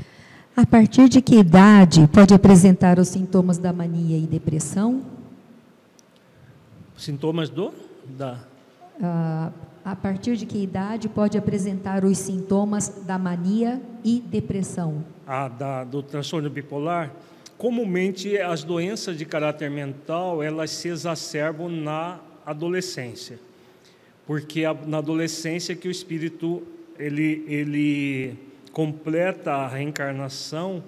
[0.56, 5.02] A partir de que idade pode apresentar os sintomas da mania e depressão?
[6.96, 7.74] Sintomas do?
[8.06, 8.38] Da.
[9.00, 9.52] Uh,
[9.84, 15.04] a partir de que idade pode apresentar os sintomas da mania e depressão?
[15.26, 17.10] Ah, da, do transtorno bipolar?
[17.58, 23.40] Comumente, as doenças de caráter mental, elas se exacerbam na adolescência.
[24.26, 26.62] Porque na adolescência que o espírito,
[26.98, 28.34] ele, ele
[28.72, 30.82] completa a reencarnação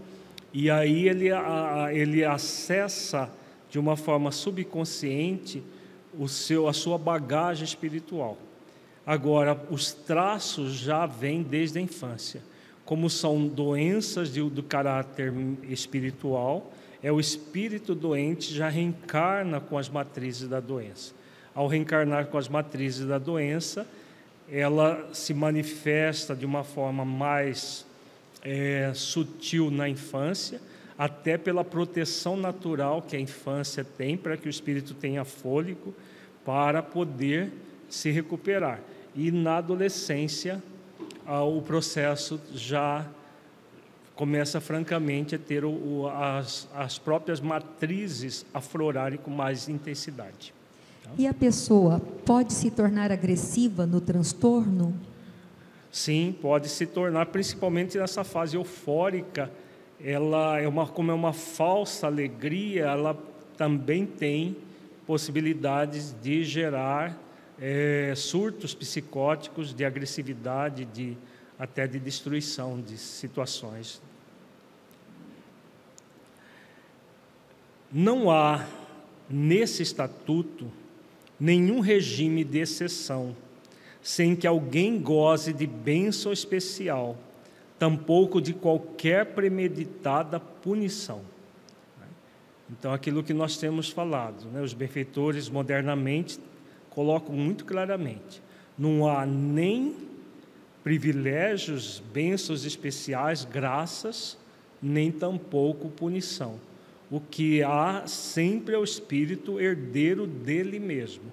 [0.53, 3.31] e aí ele, a, ele acessa
[3.69, 5.63] de uma forma subconsciente
[6.19, 8.39] o seu, a sua bagagem espiritual.
[9.05, 12.41] Agora, os traços já vêm desde a infância.
[12.85, 15.33] Como são doenças de, do caráter
[15.65, 21.13] espiritual, é o espírito doente já reencarna com as matrizes da doença.
[21.55, 23.87] Ao reencarnar com as matrizes da doença,
[24.51, 27.87] ela se manifesta de uma forma mais
[28.43, 30.61] é, sutil na infância,
[30.99, 35.95] até pela proteção natural que a infância tem para que o espírito tenha fôlego
[36.45, 37.53] para poder
[37.89, 38.81] se recuperar.
[39.15, 40.63] E na adolescência,
[41.27, 43.07] o processo já
[44.15, 45.65] começa francamente a ter
[46.13, 50.53] as, as próprias matrizes aflorarem com mais intensidade.
[51.17, 54.95] E a pessoa pode se tornar agressiva no transtorno?
[55.91, 59.51] Sim, pode se tornar, principalmente nessa fase eufórica
[60.05, 63.17] ela é uma como é uma falsa alegria, ela
[63.57, 64.57] também tem
[65.07, 67.19] possibilidades de gerar
[67.59, 71.17] é, surtos psicóticos de agressividade, de
[71.59, 74.03] até de destruição de situações.
[77.93, 78.67] Não há
[79.31, 80.71] nesse estatuto
[81.39, 83.35] nenhum regime de exceção
[84.03, 87.17] sem que alguém goze de bênção especial
[87.79, 91.23] tampouco de qualquer premeditada punição.
[92.71, 96.39] Então, aquilo que nós temos falado, né, os benfeitores modernamente
[96.91, 98.43] colocam muito claramente:
[98.79, 99.95] não há nem
[100.83, 104.37] privilégios, bênçãos especiais, graças,
[104.83, 106.59] nem tampouco punição.
[107.15, 111.31] O que há sempre é o espírito herdeiro dele mesmo,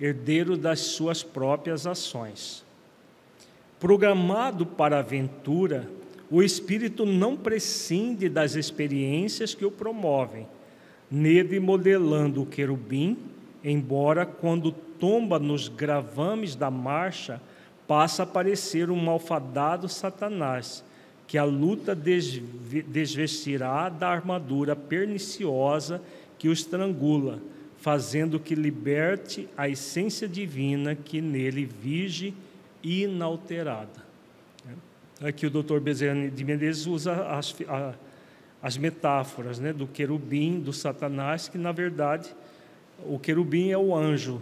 [0.00, 2.64] herdeiro das suas próprias ações.
[3.78, 5.86] Programado para a aventura,
[6.30, 10.48] o espírito não prescinde das experiências que o promovem,
[11.10, 13.18] nele modelando o querubim,
[13.62, 17.38] embora quando tomba nos gravames da marcha,
[17.86, 20.82] passa a parecer um malfadado Satanás,
[21.28, 26.02] que a luta desvestirá da armadura perniciosa
[26.38, 27.38] que o estrangula,
[27.76, 32.34] fazendo que liberte a essência divina que nele vige
[32.82, 34.08] inalterada.
[35.20, 35.80] Aqui o Dr.
[35.80, 37.92] Bezerra de Menezes usa as, a,
[38.62, 42.34] as metáforas né, do querubim, do Satanás, que na verdade
[43.04, 44.40] o querubim é o anjo,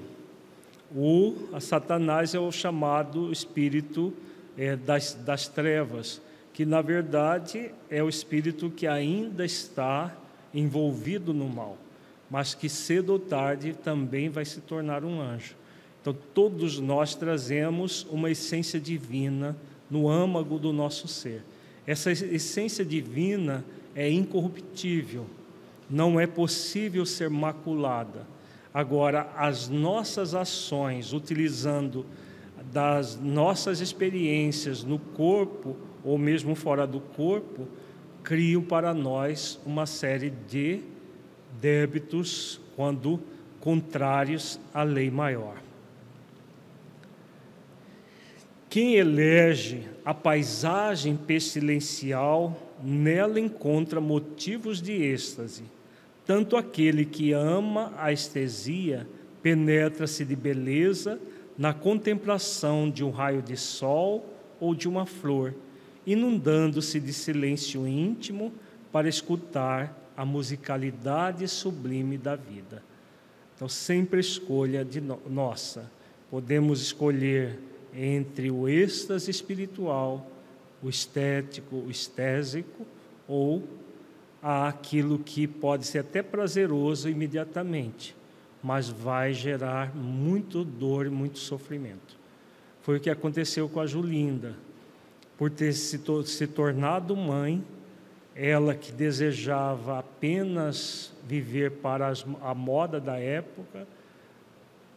[0.94, 4.14] o Satanás é o chamado espírito
[4.57, 6.22] é, das, das trevas,
[6.57, 10.16] que na verdade é o espírito que ainda está
[10.55, 11.77] envolvido no mal,
[12.31, 15.55] mas que cedo ou tarde também vai se tornar um anjo.
[16.01, 19.55] Então, todos nós trazemos uma essência divina
[19.90, 21.45] no âmago do nosso ser.
[21.87, 23.62] Essa essência divina
[23.95, 25.27] é incorruptível,
[25.90, 28.27] não é possível ser maculada.
[28.73, 32.07] Agora, as nossas ações, utilizando
[32.73, 37.66] das nossas experiências no corpo ou mesmo fora do corpo,
[38.23, 40.81] criam para nós uma série de
[41.61, 43.21] débitos quando
[43.61, 45.57] contrários à lei maior.
[48.71, 55.64] Quem elege a paisagem pestilencial, nela encontra motivos de êxtase.
[56.25, 59.09] Tanto aquele que ama a estesia
[59.42, 61.19] penetra-se de beleza
[61.59, 64.25] na contemplação de um raio de sol
[64.61, 65.55] ou de uma flor
[66.07, 68.53] inundando-se de silêncio íntimo
[68.92, 72.83] para escutar a musicalidade sublime da vida.
[73.55, 75.90] Então, sempre escolha de no nossa.
[76.31, 77.59] Podemos escolher
[77.95, 80.31] entre o êxtase espiritual,
[80.83, 82.87] o estético, o estésico,
[83.27, 83.64] ou
[84.42, 88.14] aquilo que pode ser até prazeroso imediatamente,
[88.62, 92.16] mas vai gerar muito dor muito sofrimento.
[92.83, 94.65] Foi o que aconteceu com a Julinda
[95.37, 97.62] por ter se, se tornado mãe,
[98.35, 103.87] ela que desejava apenas viver para as, a moda da época,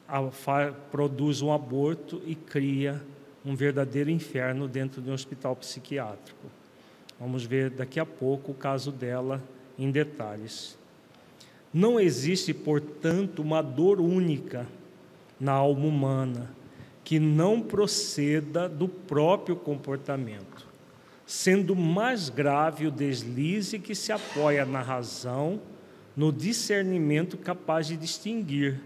[0.07, 3.01] a, fa, produz um aborto e cria
[3.45, 6.47] um verdadeiro inferno dentro de um hospital psiquiátrico.
[7.19, 9.41] Vamos ver daqui a pouco o caso dela
[9.77, 10.77] em detalhes.
[11.73, 14.67] Não existe, portanto, uma dor única
[15.39, 16.58] na alma humana
[17.09, 20.67] que não proceda do próprio comportamento,
[21.25, 25.59] sendo mais grave o deslize que se apoia na razão,
[26.15, 28.79] no discernimento capaz de distinguir,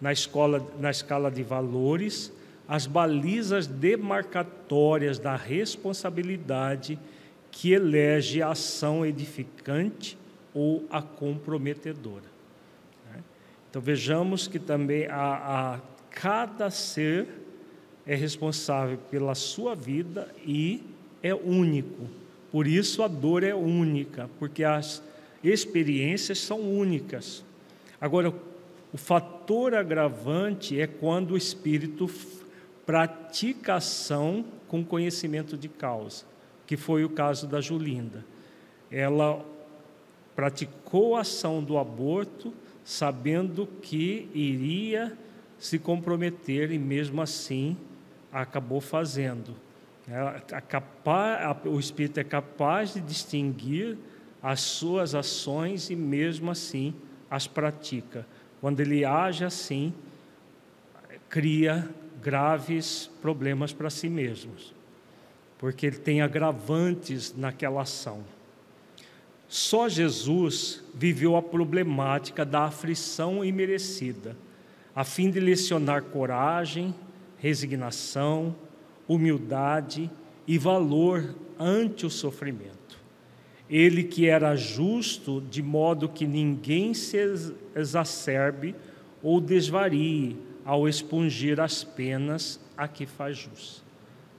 [0.00, 2.32] na, escola, na escala de valores,
[2.68, 6.96] as balizas demarcatórias da responsabilidade
[7.50, 10.16] que elege a ação edificante
[10.54, 12.22] ou a comprometedora.
[13.10, 13.20] Né?
[13.68, 15.80] Então vejamos que também a, a
[16.12, 17.42] cada ser
[18.06, 20.82] é responsável pela sua vida e
[21.22, 22.08] é único.
[22.52, 25.02] Por isso a dor é única, porque as
[25.42, 27.44] experiências são únicas.
[28.00, 28.32] Agora,
[28.92, 32.08] o fator agravante é quando o espírito
[32.86, 36.24] pratica ação com conhecimento de causa,
[36.66, 38.24] que foi o caso da Julinda.
[38.90, 39.44] Ela
[40.36, 42.52] praticou a ação do aborto
[42.84, 45.16] sabendo que iria
[45.58, 47.76] se comprometer e mesmo assim
[48.42, 49.54] acabou fazendo.
[51.64, 53.96] o Espírito é capaz de distinguir
[54.42, 56.94] as suas ações e mesmo assim
[57.30, 58.26] as pratica.
[58.60, 59.94] Quando ele age assim,
[61.28, 61.88] cria
[62.20, 64.74] graves problemas para si mesmos,
[65.58, 68.24] porque ele tem agravantes naquela ação.
[69.46, 74.36] Só Jesus viveu a problemática da aflição imerecida,
[74.94, 76.94] a fim de lecionar coragem,
[77.44, 78.56] resignação,
[79.06, 80.10] humildade
[80.46, 82.98] e valor ante o sofrimento.
[83.68, 87.18] Ele que era justo, de modo que ninguém se
[87.76, 88.74] exacerbe
[89.22, 93.84] ou desvarie ao expungir as penas a que faz jus.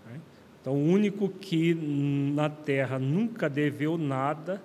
[0.08, 0.20] Né?
[0.60, 4.60] Então, o único que na terra nunca deveu nada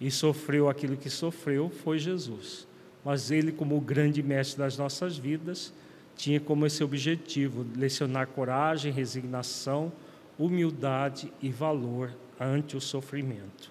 [0.00, 2.66] e sofreu aquilo que sofreu foi Jesus.
[3.04, 5.72] Mas ele, como o grande mestre das nossas vidas,
[6.20, 9.90] tinha como esse objetivo lecionar coragem, resignação,
[10.38, 13.70] humildade e valor ante o sofrimento.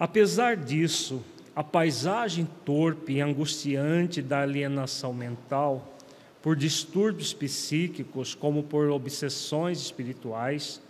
[0.00, 1.22] Apesar disso,
[1.54, 5.96] a paisagem torpe e angustiante da alienação mental,
[6.42, 10.80] por distúrbios psíquicos, como por obsessões espirituais,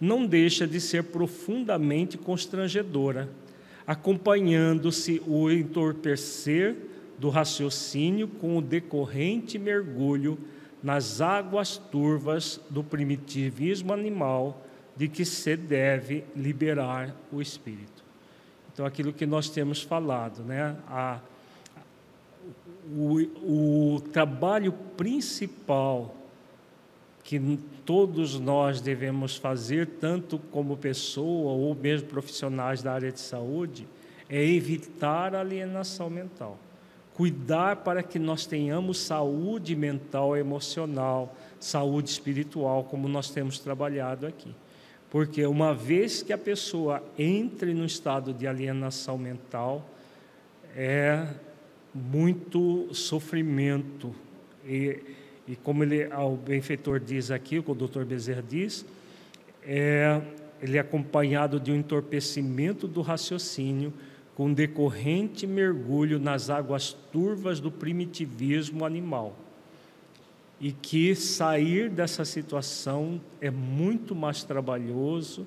[0.00, 3.28] não deixa de ser profundamente constrangedora,
[3.86, 6.87] acompanhando-se o entorpecer
[7.18, 10.38] do raciocínio com o decorrente mergulho
[10.82, 14.62] nas águas turvas do primitivismo animal
[14.96, 18.04] de que se deve liberar o espírito.
[18.72, 20.76] Então, aquilo que nós temos falado, né?
[20.86, 21.20] A,
[22.96, 26.14] o, o trabalho principal
[27.24, 33.86] que todos nós devemos fazer, tanto como pessoa ou mesmo profissionais da área de saúde,
[34.28, 36.58] é evitar a alienação mental.
[37.18, 44.54] Cuidar para que nós tenhamos saúde mental, emocional, saúde espiritual, como nós temos trabalhado aqui.
[45.10, 49.84] Porque uma vez que a pessoa entre no estado de alienação mental,
[50.76, 51.26] é
[51.92, 54.14] muito sofrimento.
[54.64, 55.02] E,
[55.48, 58.86] e como ele, o benfeitor diz aqui, o doutor Bezerra diz,
[59.64, 60.22] é,
[60.62, 63.92] ele é acompanhado de um entorpecimento do raciocínio,
[64.38, 69.36] com decorrente mergulho nas águas turvas do primitivismo animal
[70.60, 75.44] e que sair dessa situação é muito mais trabalhoso,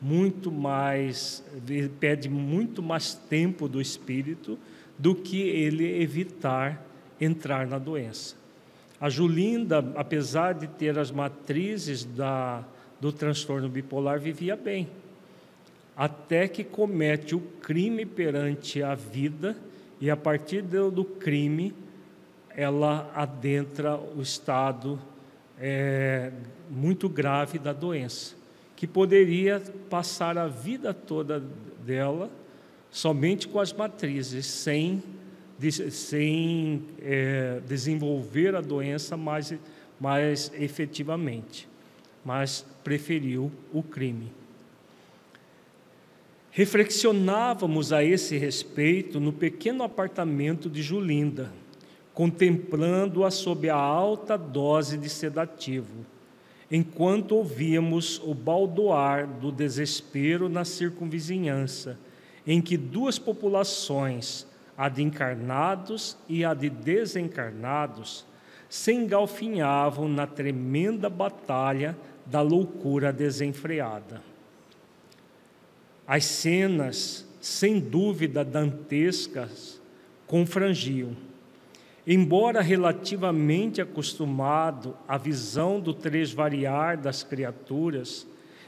[0.00, 1.44] muito mais
[2.00, 4.58] pede muito mais tempo do espírito
[4.98, 6.82] do que ele evitar
[7.20, 8.36] entrar na doença.
[8.98, 12.64] A Julinda, apesar de ter as matrizes da,
[12.98, 14.88] do transtorno bipolar, vivia bem,
[16.00, 19.54] até que comete o crime perante a vida
[20.00, 21.74] e a partir do, crime
[22.56, 24.98] ela adentra o estado
[25.58, 26.32] é,
[26.70, 28.34] muito grave da doença,
[28.74, 31.44] que poderia passar a vida toda
[31.84, 32.30] dela
[32.90, 35.02] somente com as matrizes, sem,
[35.90, 39.52] sem é, desenvolver a doença mais,
[40.00, 41.68] mais efetivamente,
[42.24, 44.39] mas preferiu o crime.
[46.52, 51.52] Reflexionávamos a esse respeito no pequeno apartamento de Julinda,
[52.12, 56.04] contemplando-a sob a alta dose de sedativo,
[56.68, 61.96] enquanto ouvíamos o baldoar do desespero na circunvizinhança,
[62.44, 64.44] em que duas populações,
[64.76, 68.26] a de encarnados e a de desencarnados,
[68.68, 71.96] se engalfinhavam na tremenda batalha
[72.26, 74.29] da loucura desenfreada.
[76.10, 79.80] As cenas, sem dúvida dantescas,
[80.26, 81.16] confrangiam.
[82.04, 88.26] Embora relativamente acostumado à visão do tresvariar das criaturas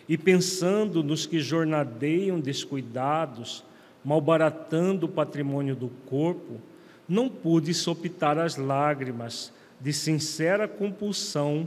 [0.09, 3.65] e pensando nos que jornadeiam descuidados,
[4.05, 6.61] malbaratando o patrimônio do corpo,
[7.09, 11.67] não pude sopitar as lágrimas de sincera compulsão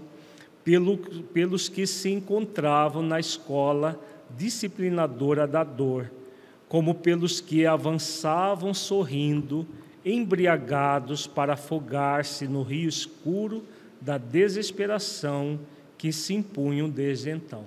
[0.63, 0.97] pelo,
[1.33, 3.99] pelos que se encontravam na escola
[4.37, 6.11] disciplinadora da dor,
[6.67, 9.67] como pelos que avançavam sorrindo
[10.03, 13.63] embriagados para afogar-se no rio escuro
[13.99, 15.59] da desesperação
[15.97, 17.65] que se impunham desde então.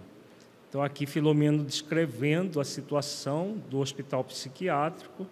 [0.68, 5.26] Então, aqui Filomeno descrevendo a situação do hospital psiquiátrico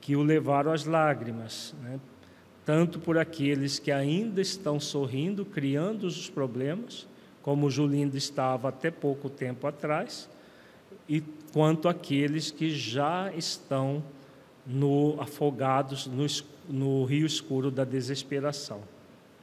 [0.00, 1.98] que o levaram às lágrimas, né?
[2.64, 7.08] tanto por aqueles que ainda estão sorrindo, criando os problemas,
[7.42, 10.28] como Julinda estava até pouco tempo atrás,
[11.08, 14.02] e quanto aqueles que já estão
[14.66, 16.26] no afogados no,
[16.68, 18.80] no rio escuro da desesperação.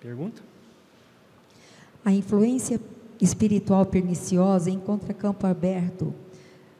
[0.02, 0.42] Pergunta?
[2.04, 2.80] A influência
[3.22, 6.14] espiritual perniciosa encontra campo aberto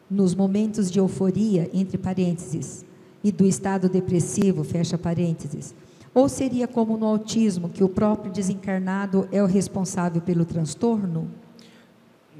[0.10, 2.86] nos momentos de euforia, entre parênteses,
[3.24, 5.74] e do estado depressivo, fecha parênteses.
[6.14, 11.28] Ou seria como no autismo, que o próprio desencarnado é o responsável pelo transtorno?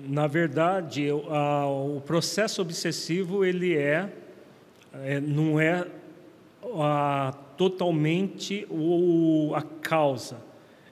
[0.06, 4.12] Na verdade, o processo obsessivo ele é
[4.94, 5.88] é, não é
[6.80, 10.38] a, totalmente o, a causa,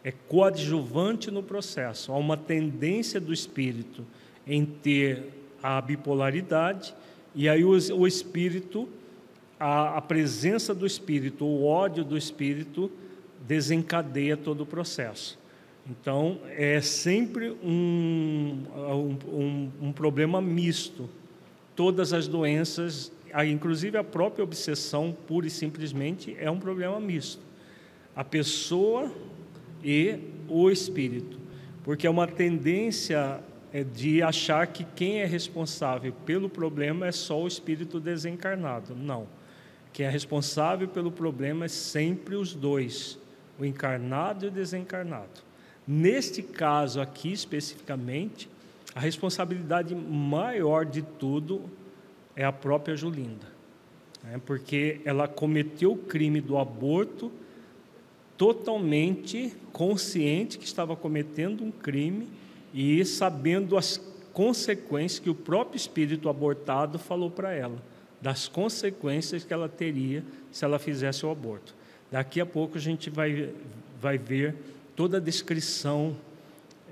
[0.03, 2.12] é coadjuvante no processo.
[2.12, 4.05] Há uma tendência do espírito
[4.47, 5.30] em ter
[5.62, 6.95] a bipolaridade,
[7.36, 8.89] e aí o, o espírito,
[9.59, 12.91] a, a presença do espírito, o ódio do espírito,
[13.41, 15.38] desencadeia todo o processo.
[15.90, 18.64] Então, é sempre um,
[19.28, 21.10] um, um, problema misto.
[21.76, 23.12] Todas as doenças
[23.50, 27.42] inclusive a própria obsessão, pura e simplesmente, é um problema misto.
[28.16, 29.12] A pessoa
[29.84, 30.20] e
[30.50, 31.40] o espírito.
[31.84, 33.40] Porque é uma tendência
[33.74, 38.94] é, de achar que quem é responsável pelo problema é só o espírito desencarnado.
[38.96, 39.28] Não.
[39.94, 43.18] Quem é responsável pelo problema é sempre os dois,
[43.60, 45.51] o encarnado e o desencarnado.
[45.88, 48.48] Neste caso aqui especificamente,
[48.94, 51.70] a responsabilidade maior de tudo
[52.36, 53.48] é a própria Julinda,
[54.24, 54.40] né?
[54.46, 57.32] porque ela cometeu o crime do aborto
[58.38, 62.28] totalmente consciente que estava cometendo um crime
[62.74, 64.02] e sabendo as
[64.34, 67.78] consequências que o próprio espírito abortado falou para ela,
[68.22, 71.76] das consequências que ela teria se ela fizesse o aborto.
[72.10, 73.50] Daqui a pouco a gente vai,
[74.02, 74.56] vai ver
[75.02, 76.16] toda a descrição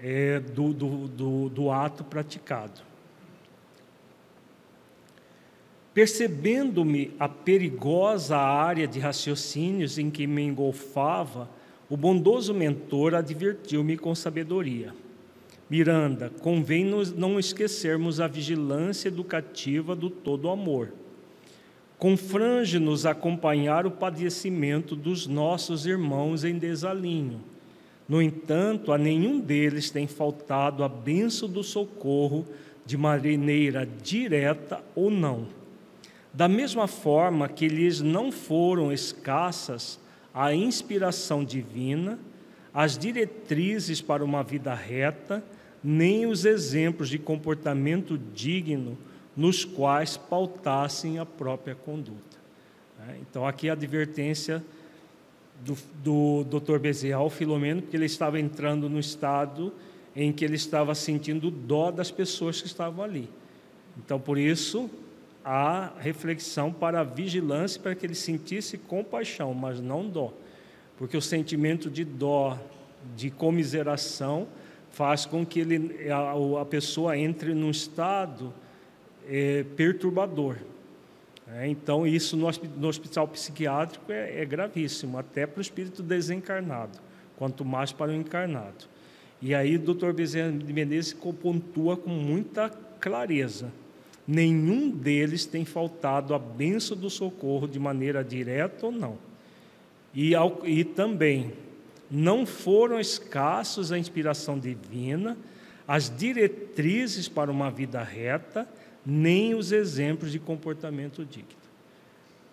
[0.01, 2.81] é, do, do, do, do ato praticado.
[5.93, 11.47] Percebendo-me a perigosa área de raciocínios em que me engolfava,
[11.87, 14.91] o bondoso mentor advertiu-me com sabedoria.
[15.69, 16.83] Miranda, convém
[17.15, 20.93] não esquecermos a vigilância educativa do todo amor.
[21.99, 27.43] Confrange-nos acompanhar o padecimento dos nossos irmãos em desalinho.
[28.09, 32.43] No entanto, a nenhum deles tem faltado a benção do socorro
[32.83, 35.47] de maneira direta ou não.
[36.33, 39.99] Da mesma forma que lhes não foram escassas
[40.33, 42.17] a inspiração divina,
[42.73, 45.43] as diretrizes para uma vida reta,
[45.83, 48.97] nem os exemplos de comportamento digno
[49.35, 52.37] nos quais pautassem a própria conduta.
[53.07, 54.63] É, então, aqui a advertência
[55.63, 56.79] do, Dr.
[56.79, 59.73] Bezerra Filomeno, que ele estava entrando no estado
[60.15, 63.29] em que ele estava sentindo dó das pessoas que estavam ali.
[63.97, 64.89] Então, por isso,
[65.43, 70.33] a reflexão para a vigilância, para que ele sentisse compaixão, mas não dó.
[70.97, 72.57] Porque o sentimento de dó,
[73.15, 74.47] de comiseração,
[74.91, 78.53] faz com que ele, a, a pessoa entre num estado
[79.27, 80.57] é, perturbador.
[81.55, 86.99] É, então, isso no, hospital psiquiátrico é, é gravíssimo, até para o espírito desencarnado,
[87.37, 88.85] quanto mais para o encarnado.
[89.41, 92.69] E aí o doutor Bezerra de Menezes pontua com muita
[92.99, 93.71] clareza
[94.29, 99.17] nenhum deles tem faltado a benção do socorro de maneira direta ou não.
[100.13, 101.51] E, ao, e também
[102.11, 105.35] não foram escassos a inspiração divina,
[105.87, 108.67] as diretrizes para uma vida reta,
[109.09, 111.49] nem os exemplos de comportamento digno,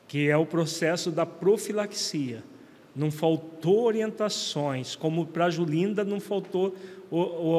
[0.09, 2.43] que é o processo da profilaxia.
[2.95, 6.75] Não faltou orientações, como para Julinda não faltou,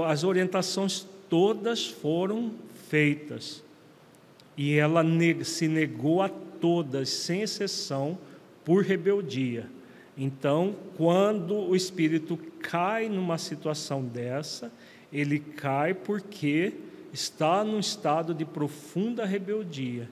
[0.08, 2.54] as orientações todas foram
[2.90, 3.64] feitas
[4.58, 5.04] e ela
[5.44, 8.18] se negou a todas, sem exceção,
[8.66, 9.70] por rebeldia.
[10.18, 14.72] Então, quando o espírito cai numa situação dessa,
[15.14, 16.74] ele cai porque
[17.14, 20.10] está num estado de profunda rebeldia.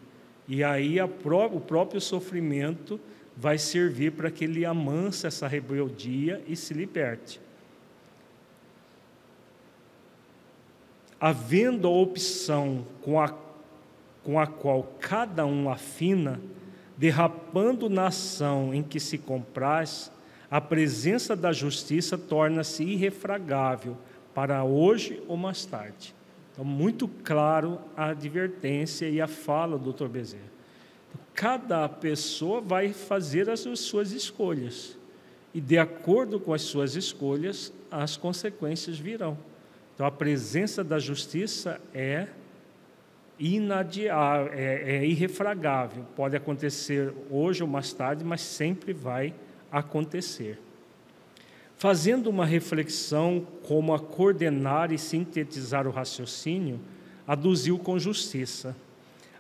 [0.47, 2.99] E aí pró o próprio sofrimento
[3.35, 7.41] vai servir para que ele amanse essa rebeldia e se liberte.
[11.19, 13.33] Havendo a opção com a
[14.25, 16.41] com a qual cada um afina,
[16.97, 20.11] derrapando na ação em que se compraz,
[20.49, 23.95] a presença da justiça torna-se irrefragável
[24.33, 26.15] para hoje ou mais tarde.
[26.55, 30.07] Então, muito claro a advertência e a fala do Dr.
[30.07, 30.55] Bezerra.
[31.33, 34.97] Cada pessoa vai fazer as suas escolhas,
[35.53, 39.37] e de acordo com as suas escolhas, as consequências virão.
[39.93, 42.27] Então, a presença da justiça é
[43.37, 46.05] inadiável, é, é irrefragável.
[46.15, 49.33] Pode acontecer hoje ou mais tarde, mas sempre vai
[49.69, 50.57] acontecer.
[51.77, 56.79] Fazendo uma reflexão como a coordenar e sintetizar o raciocínio,
[57.27, 58.75] aduziu com justiça.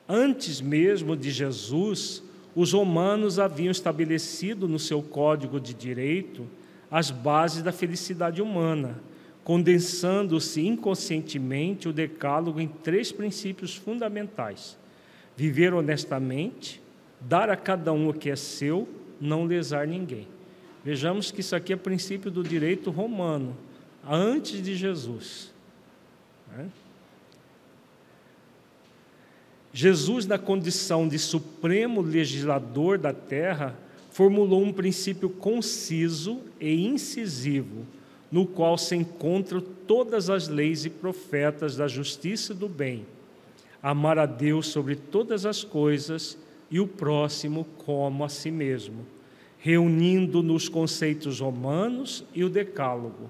[0.07, 2.21] Antes mesmo de Jesus,
[2.55, 6.45] os romanos haviam estabelecido no seu código de direito
[6.91, 9.01] as bases da felicidade humana
[9.45, 14.75] condensando-se inconscientemente o decálogo em três princípios fundamentais:
[15.37, 16.81] viver honestamente,
[17.21, 18.89] dar a cada um o que é seu,
[19.21, 20.27] não lesar ninguém.
[20.85, 23.57] Vejamos que isso aqui é princípio do direito romano,
[24.07, 25.51] antes de Jesus.
[26.55, 26.69] Né?
[29.73, 33.75] Jesus, na condição de supremo legislador da terra,
[34.11, 37.87] formulou um princípio conciso e incisivo
[38.31, 43.07] no qual se encontram todas as leis e profetas da justiça e do bem.
[43.81, 46.37] Amar a Deus sobre todas as coisas
[46.69, 49.05] e o próximo como a si mesmo,
[49.59, 53.29] reunindo nos conceitos romanos e o decálogo,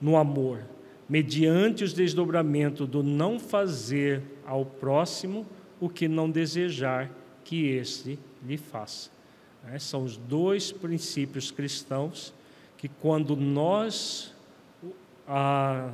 [0.00, 0.60] no amor,
[1.08, 5.46] mediante os desdobramentos do não fazer ao próximo
[5.80, 7.10] o que não desejar
[7.44, 9.10] que este lhe faça.
[9.72, 12.34] É, são os dois princípios cristãos
[12.76, 14.34] que, quando nós
[15.26, 15.90] a,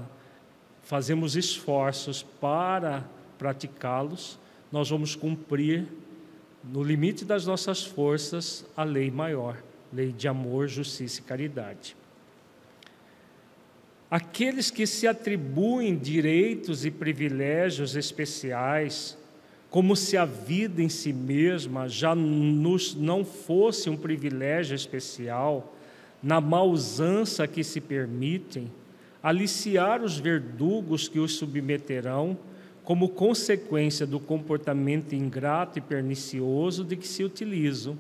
[0.83, 3.05] fazemos esforços para
[3.39, 4.39] praticá-los,
[4.73, 5.87] nós vamos cumprir,
[6.65, 9.63] no limite das nossas forças, a lei maior,
[9.93, 11.97] lei de amor, justiça e caridade.
[14.11, 19.17] Aqueles que se atribuem direitos e privilégios especiais
[19.71, 25.77] como se a vida em si mesma já nos não fosse um privilégio especial,
[26.21, 28.71] na mausança que se permitem,
[29.23, 32.37] aliciar os verdugos que os submeterão
[32.83, 37.97] como consequência do comportamento ingrato e pernicioso de que se utilizam,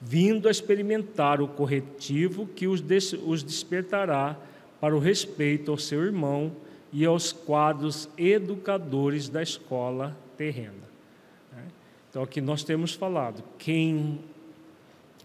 [0.00, 2.82] vindo a experimentar o corretivo que os,
[3.24, 4.36] os despertará
[4.80, 6.52] para o respeito ao seu irmão
[6.92, 10.86] e aos quadros educadores da escola terrena.
[12.16, 14.20] Então, aqui nós temos falado: quem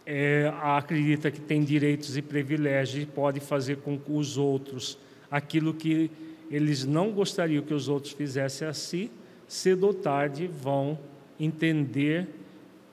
[0.05, 4.97] é, acredita que tem direitos e privilégios e pode fazer com os outros
[5.29, 6.11] aquilo que
[6.49, 9.09] eles não gostariam que os outros fizessem a si,
[9.47, 10.99] cedo ou tarde vão
[11.39, 12.27] entender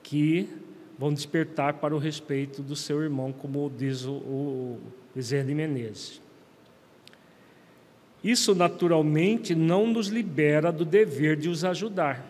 [0.01, 0.49] que
[0.99, 4.81] vão despertar para o respeito do seu irmão, como diz o, o
[5.15, 6.21] de Menezes.
[8.23, 12.25] Isso naturalmente não nos libera do dever de os ajudar,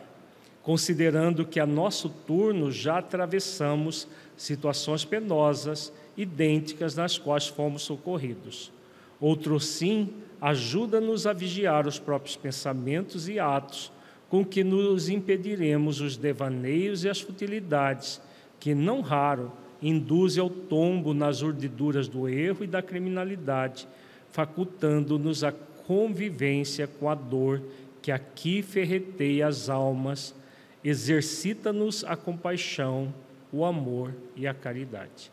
[0.63, 4.07] considerando que a nosso turno já atravessamos
[4.37, 8.71] situações penosas, idênticas nas quais fomos socorridos.
[9.19, 10.11] Outro sim
[10.41, 13.91] ajuda-nos a vigiar os próprios pensamentos e atos,
[14.29, 18.21] com que nos impediremos os devaneios e as futilidades,
[18.59, 23.87] que não raro induzem ao tombo nas urdiduras do erro e da criminalidade,
[24.31, 27.63] facultando-nos a convivência com a dor
[28.03, 30.35] que aqui ferreteia as almas,
[30.83, 33.13] exercita-nos a compaixão,
[33.53, 35.31] o amor e a caridade.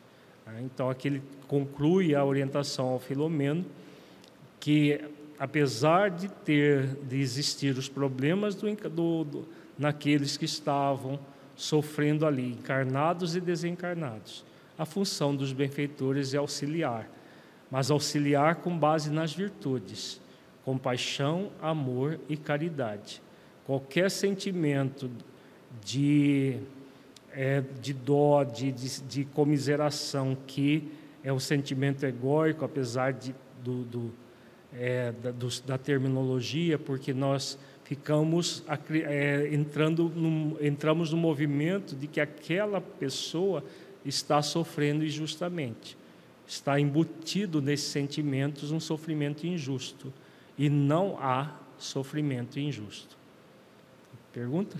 [0.61, 3.65] Então, aqui ele conclui a orientação ao Filomeno,
[4.59, 4.99] que
[5.39, 9.47] apesar de ter de existir os problemas do, do, do,
[9.77, 11.19] naqueles que estavam
[11.55, 14.45] sofrendo ali, encarnados e desencarnados,
[14.77, 17.09] a função dos benfeitores é auxiliar,
[17.71, 20.21] mas auxiliar com base nas virtudes
[20.65, 23.21] compaixão, amor e caridade.
[23.67, 25.09] Qualquer sentimento
[25.83, 26.57] de,
[27.31, 30.91] é, de dó, de, de, de, comiseração, que
[31.23, 34.13] é um sentimento egóico, apesar de, do, do,
[34.73, 42.07] é, da, do, da, terminologia, porque nós ficamos é, entrando no, entramos no movimento de
[42.07, 43.63] que aquela pessoa
[44.03, 45.95] está sofrendo injustamente,
[46.47, 50.11] está embutido nesses sentimentos um sofrimento injusto
[50.57, 53.15] e não há sofrimento injusto.
[54.33, 54.77] Pergunta?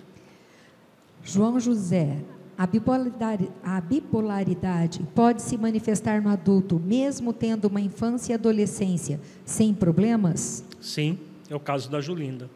[1.24, 2.24] João José,
[2.58, 9.20] a bipolaridade, a bipolaridade pode se manifestar no adulto, mesmo tendo uma infância e adolescência,
[9.46, 10.64] sem problemas?
[10.82, 12.50] Sim, é o caso da Julinda.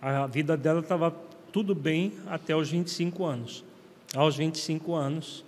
[0.00, 1.14] A vida dela estava
[1.52, 3.64] tudo bem até os 25 anos.
[4.14, 5.44] Aos 25 anos,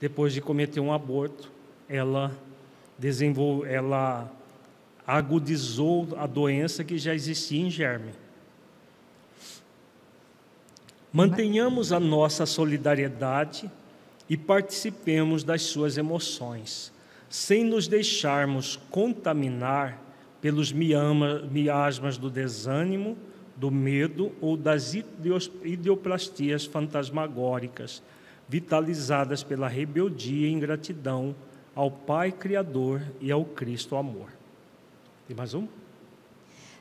[0.00, 1.50] depois de cometer um aborto,
[1.88, 2.32] ela
[3.66, 4.30] ela
[5.06, 8.12] agudizou a doença que já existia em germe.
[11.12, 13.70] Mantenhamos a nossa solidariedade
[14.28, 16.92] e participemos das suas emoções,
[17.30, 19.98] sem nos deixarmos contaminar
[20.40, 23.16] pelos miasmas do desânimo,
[23.58, 28.02] do medo ou das idioplastias fantasmagóricas,
[28.48, 31.34] vitalizadas pela rebeldia e ingratidão
[31.74, 34.28] ao Pai Criador e ao Cristo Amor.
[35.26, 35.66] Tem mais um?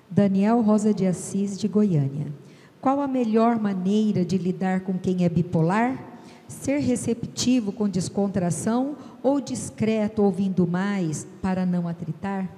[0.09, 2.31] Daniel Rosa de Assis, de Goiânia.
[2.79, 6.21] Qual a melhor maneira de lidar com quem é bipolar?
[6.47, 12.49] Ser receptivo com descontração ou discreto ouvindo mais para não atritar?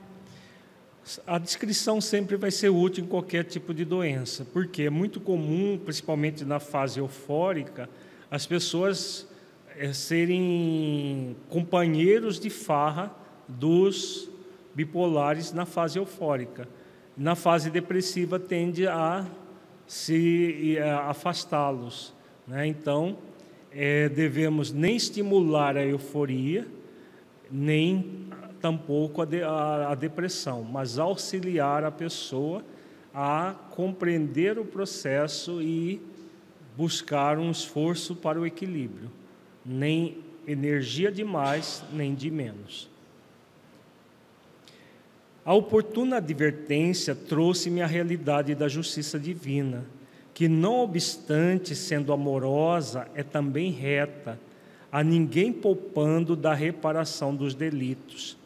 [1.25, 5.79] A descrição sempre vai ser útil em qualquer tipo de doença, porque é muito comum,
[5.83, 7.89] principalmente na fase eufórica,
[8.29, 9.27] as pessoas
[9.75, 13.11] é, serem companheiros de farra
[13.47, 14.29] dos
[14.75, 16.67] bipolares na fase eufórica.
[17.17, 19.25] Na fase depressiva tende a
[19.87, 22.13] se afastá-los.
[22.47, 22.67] Né?
[22.67, 23.17] Então,
[23.71, 26.67] é, devemos nem estimular a euforia,
[27.51, 28.27] nem
[28.59, 32.63] tampouco a, de, a, a depressão, mas auxiliar a pessoa
[33.13, 36.01] a compreender o processo e
[36.77, 39.11] buscar um esforço para o equilíbrio.
[39.65, 42.89] Nem energia de mais, nem de menos.
[45.43, 49.85] A oportuna advertência trouxe-me a realidade da justiça divina,
[50.33, 54.39] que, não obstante sendo amorosa, é também reta,
[54.91, 58.37] a ninguém poupando da reparação dos delitos,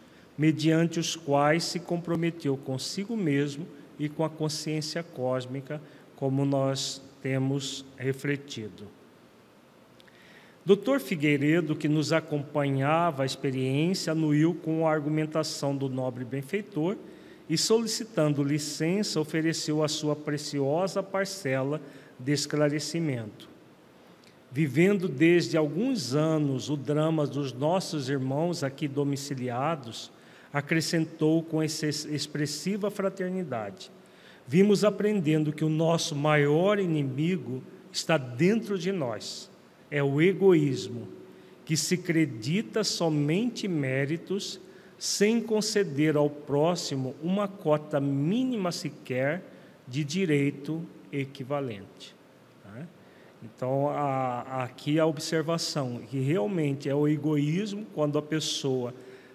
[0.43, 3.65] mediante os quais se comprometeu consigo mesmo
[3.97, 5.81] e com a consciência cósmica,
[6.17, 8.89] como nós temos refletido.
[10.65, 16.97] Doutor Figueiredo, que nos acompanhava a experiência, anuiu com a argumentação do nobre benfeitor
[17.49, 21.79] e, solicitando licença, ofereceu a sua preciosa parcela
[22.19, 23.47] de esclarecimento.
[24.51, 30.11] Vivendo desde alguns anos o drama dos nossos irmãos aqui domiciliados,
[30.53, 33.91] acrescentou com expressiva fraternidade.
[34.47, 39.49] Vimos aprendendo que o nosso maior inimigo está dentro de nós,
[39.89, 41.07] é o egoísmo,
[41.65, 44.59] que se acredita somente méritos
[44.99, 49.43] sem conceder ao próximo uma cota mínima sequer
[49.87, 52.15] de direito equivalente.
[52.65, 52.87] Né?
[53.43, 58.93] Então, aqui a observação que realmente é o egoísmo quando a pessoa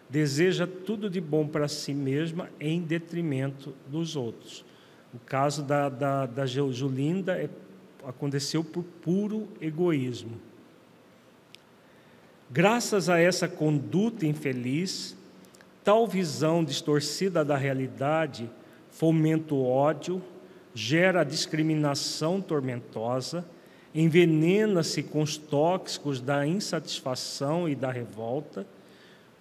[0.09, 4.64] deseja tudo de bom para si mesma em detrimento dos outros.
[5.12, 7.48] O caso da, da, da Julinda é,
[8.04, 10.38] aconteceu por puro egoísmo.
[12.50, 15.16] Graças a essa conduta infeliz,
[15.84, 18.50] tal visão distorcida da realidade
[18.90, 20.22] fomenta o ódio,
[20.74, 23.44] gera discriminação tormentosa,
[23.94, 28.66] envenena-se com os tóxicos da insatisfação e da revolta.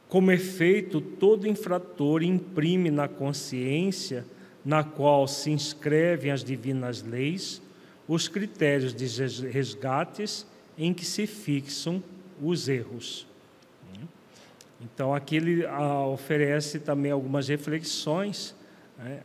[0.09, 4.25] Como efeito, todo infrator imprime na consciência,
[4.63, 7.61] na qual se inscrevem as divinas leis,
[8.07, 9.05] os critérios de
[9.47, 10.45] resgates
[10.77, 12.01] em que se fixam
[12.41, 13.27] os erros.
[14.79, 18.55] Então, aqui ele ah, oferece também algumas reflexões.
[18.97, 19.21] Né?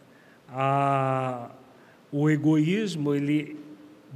[2.10, 3.58] O egoísmo ele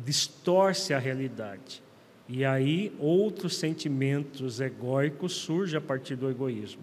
[0.04, 1.82] distorce a realidade.
[2.28, 6.82] E aí outros sentimentos egóicos surgem a partir do egoísmo.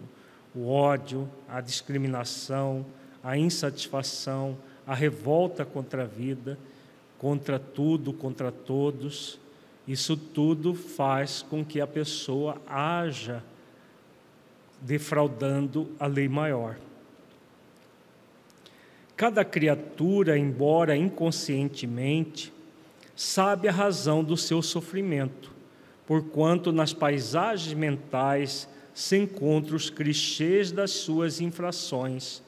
[0.54, 2.86] O ódio, a discriminação,
[3.22, 6.58] a insatisfação, a revolta contra a vida,
[7.18, 9.38] contra tudo, contra todos.
[9.86, 13.42] Isso tudo faz com que a pessoa haja
[14.80, 16.76] defraudando a lei maior.
[19.16, 22.52] Cada criatura, embora inconscientemente,
[23.16, 25.52] sabe a razão do seu sofrimento,
[26.06, 32.42] porquanto nas paisagens mentais se encontram os clichês das suas infrações,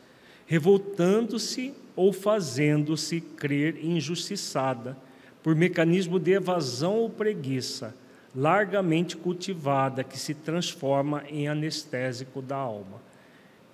[0.47, 4.97] revoltando-se ou fazendo-se crer injustiçada,
[5.43, 7.95] por mecanismo de evasão ou preguiça,
[8.35, 13.01] largamente cultivada, que se transforma em anestésico da alma.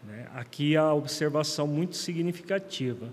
[0.07, 0.27] Né?
[0.35, 3.09] Aqui a observação muito significativa.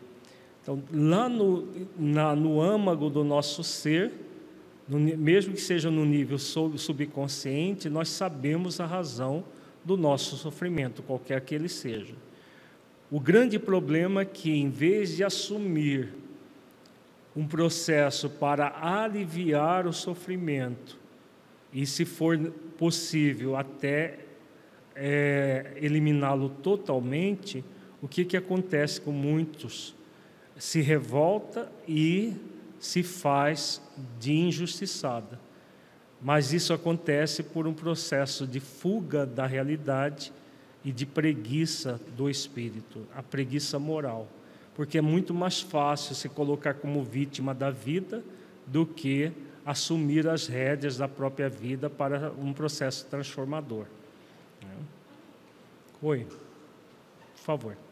[0.69, 1.67] Então, lá no,
[1.97, 4.11] na, no âmago do nosso ser,
[4.87, 9.43] no, mesmo que seja no nível subconsciente, nós sabemos a razão
[9.83, 12.13] do nosso sofrimento, qualquer que ele seja.
[13.09, 16.13] O grande problema é que, em vez de assumir
[17.35, 20.99] um processo para aliviar o sofrimento,
[21.73, 22.37] e, se for
[22.77, 24.19] possível, até
[24.95, 27.65] é, eliminá-lo totalmente,
[28.03, 29.97] o que, que acontece com muitos?
[30.59, 32.35] Se revolta e
[32.79, 33.81] se faz
[34.19, 35.39] de injustiçada.
[36.21, 40.31] Mas isso acontece por um processo de fuga da realidade
[40.83, 44.27] e de preguiça do espírito, a preguiça moral.
[44.75, 48.23] Porque é muito mais fácil se colocar como vítima da vida
[48.67, 49.31] do que
[49.65, 53.85] assumir as rédeas da própria vida para um processo transformador.
[56.01, 57.88] Oi, por favor.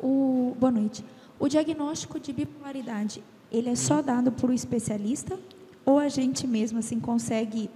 [0.00, 1.04] O, boa noite.
[1.38, 5.38] O diagnóstico de bipolaridade, ele é só dado por um especialista
[5.84, 7.70] ou a gente mesmo assim consegue?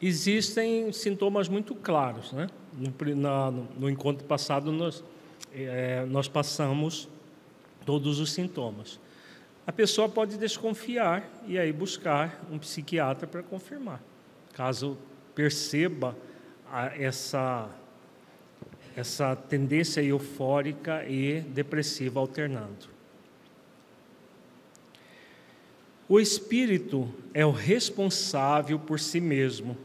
[0.00, 2.48] Existem sintomas muito claros, né?
[2.72, 5.04] No, na, no encontro passado nós,
[5.52, 7.08] é, nós passamos
[7.84, 8.98] todos os sintomas
[9.70, 14.02] a pessoa pode desconfiar e aí buscar um psiquiatra para confirmar,
[14.52, 14.98] caso
[15.32, 16.16] perceba
[16.98, 17.68] essa
[19.00, 22.88] essa tendência eufórica e depressiva alternando.
[26.08, 29.76] O espírito é o responsável por si mesmo,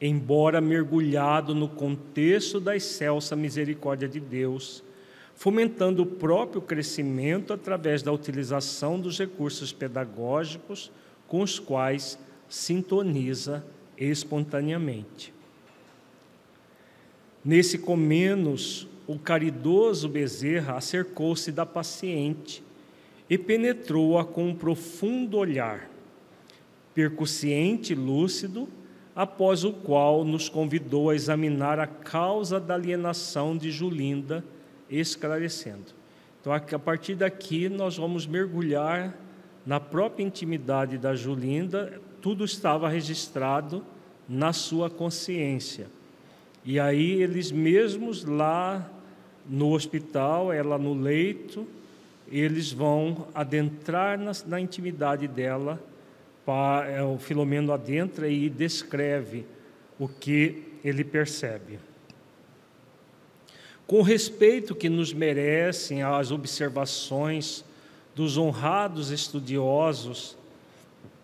[0.00, 4.82] embora mergulhado no contexto da excelsa misericórdia de Deus
[5.40, 10.92] fomentando o próprio crescimento através da utilização dos recursos pedagógicos
[11.26, 13.64] com os quais sintoniza
[13.96, 15.32] espontaneamente.
[17.44, 22.62] Nesse comenos, o caridoso Bezerra acercou-se da paciente
[23.28, 25.88] e penetrou-a com um profundo olhar,
[26.94, 28.68] percussiente e lúcido,
[29.16, 34.44] após o qual nos convidou a examinar a causa da alienação de Julinda
[34.88, 35.92] esclarecendo.
[36.40, 39.16] Então, a partir daqui, nós vamos mergulhar
[39.64, 43.84] na própria intimidade da Julinda, tudo estava registrado
[44.28, 45.86] na sua consciência.
[46.64, 48.88] E aí, eles mesmos lá
[49.48, 51.66] no hospital, ela no leito,
[52.30, 55.80] eles vão adentrar na, na intimidade dela.
[56.88, 59.46] É, o Filomeno adentra e descreve
[59.98, 61.78] o que ele percebe.
[63.86, 67.64] Com o respeito que nos merecem as observações
[68.14, 70.36] dos honrados estudiosos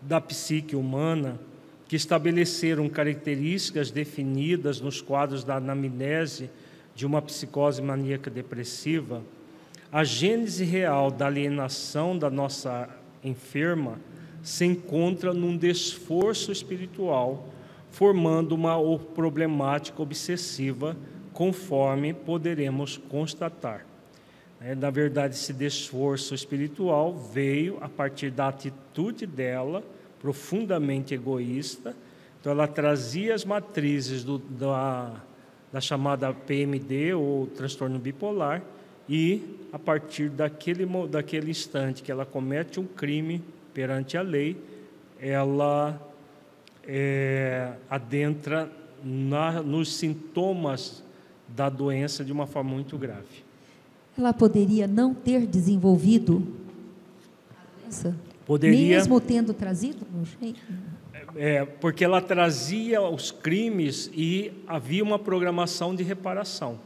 [0.00, 1.38] da psique humana,
[1.88, 6.50] que estabeleceram características definidas nos quadros da anamnese
[6.94, 9.22] de uma psicose maníaca depressiva,
[9.92, 12.88] a gênese real da alienação da nossa
[13.22, 14.00] enferma
[14.42, 17.48] se encontra num desforço espiritual,
[17.90, 20.96] formando uma problemática obsessiva,
[21.32, 23.84] conforme poderemos constatar.
[24.60, 29.84] É, na verdade, esse desforço espiritual veio a partir da atitude dela
[30.20, 31.94] profundamente egoísta.
[32.40, 35.12] Então, ela trazia as matrizes do, da,
[35.72, 38.62] da chamada PMD, ou transtorno bipolar,
[39.08, 39.42] e
[39.72, 43.42] a partir daquele, daquele instante que ela comete um crime
[43.72, 44.56] perante a lei,
[45.20, 46.00] ela
[46.86, 48.70] é, adentra
[49.04, 51.02] na, nos sintomas
[51.48, 53.44] da doença de uma forma muito grave.
[54.18, 56.46] Ela poderia não ter desenvolvido
[57.50, 58.16] a doença?
[58.46, 60.06] Poderia, mesmo tendo trazido
[61.34, 66.78] É, porque ela trazia os crimes e havia uma programação de reparação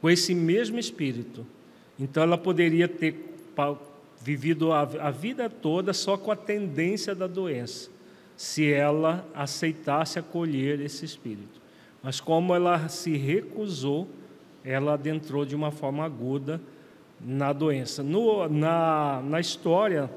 [0.00, 1.46] com esse mesmo espírito.
[1.98, 3.14] Então ela poderia ter
[4.20, 7.88] vivido a, a vida toda só com a tendência da doença,
[8.36, 11.60] se ela aceitasse acolher esse espírito.
[12.02, 14.08] Mas como ela se recusou,
[14.64, 16.60] ela adentrou de uma forma aguda
[17.20, 18.02] na doença.
[18.02, 20.10] No, na, na história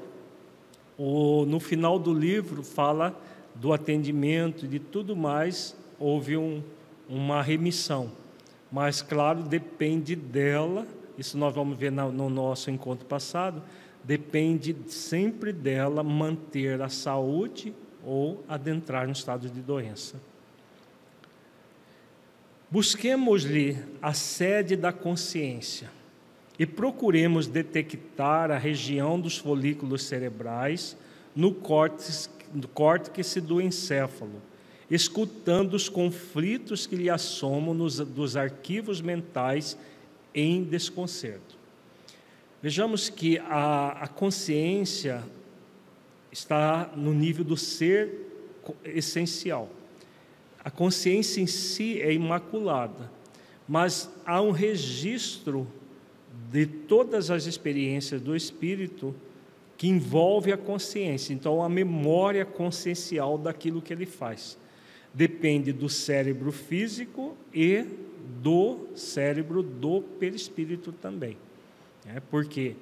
[1.02, 3.18] o, no final do livro fala
[3.54, 6.62] do atendimento e de tudo mais, houve um,
[7.08, 8.12] uma remissão.
[8.70, 10.86] Mas, claro, depende dela,
[11.16, 13.62] isso nós vamos ver no, no nosso encontro passado,
[14.04, 17.74] depende sempre dela manter a saúde
[18.04, 20.20] ou adentrar no estado de doença.
[22.70, 25.90] Busquemos-lhe a sede da consciência
[26.60, 30.94] e procuremos detectar a região dos folículos cerebrais
[31.34, 34.42] no córtex, no córtex do encéfalo,
[34.90, 39.74] escutando os conflitos que lhe assomam nos, dos arquivos mentais
[40.34, 41.56] em desconcerto.
[42.60, 45.24] Vejamos que a, a consciência
[46.30, 48.12] está no nível do ser
[48.84, 49.70] essencial.
[50.62, 53.10] A consciência em si é imaculada,
[53.66, 55.66] mas há um registro
[56.50, 59.14] de todas as experiências do espírito
[59.76, 61.32] que envolve a consciência.
[61.32, 64.58] Então, a memória consciencial daquilo que ele faz
[65.14, 67.84] depende do cérebro físico e
[68.42, 71.36] do cérebro do perispírito também.
[72.06, 72.74] É porque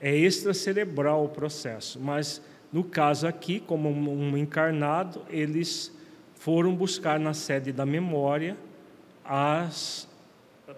[0.00, 2.40] é extracerebral o processo, mas
[2.72, 5.92] no caso aqui, como um encarnado, eles
[6.34, 8.56] foram buscar na sede da memória
[9.24, 10.08] as,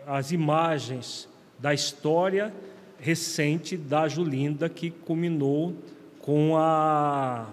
[0.06, 1.28] as imagens
[1.58, 2.54] da história
[2.98, 5.74] recente da Julinda que culminou
[6.20, 7.48] com a,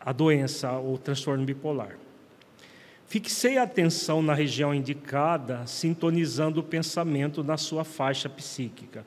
[0.00, 1.96] a doença, o transtorno bipolar.
[3.06, 9.06] Fixei a atenção na região indicada, sintonizando o pensamento na sua faixa psíquica.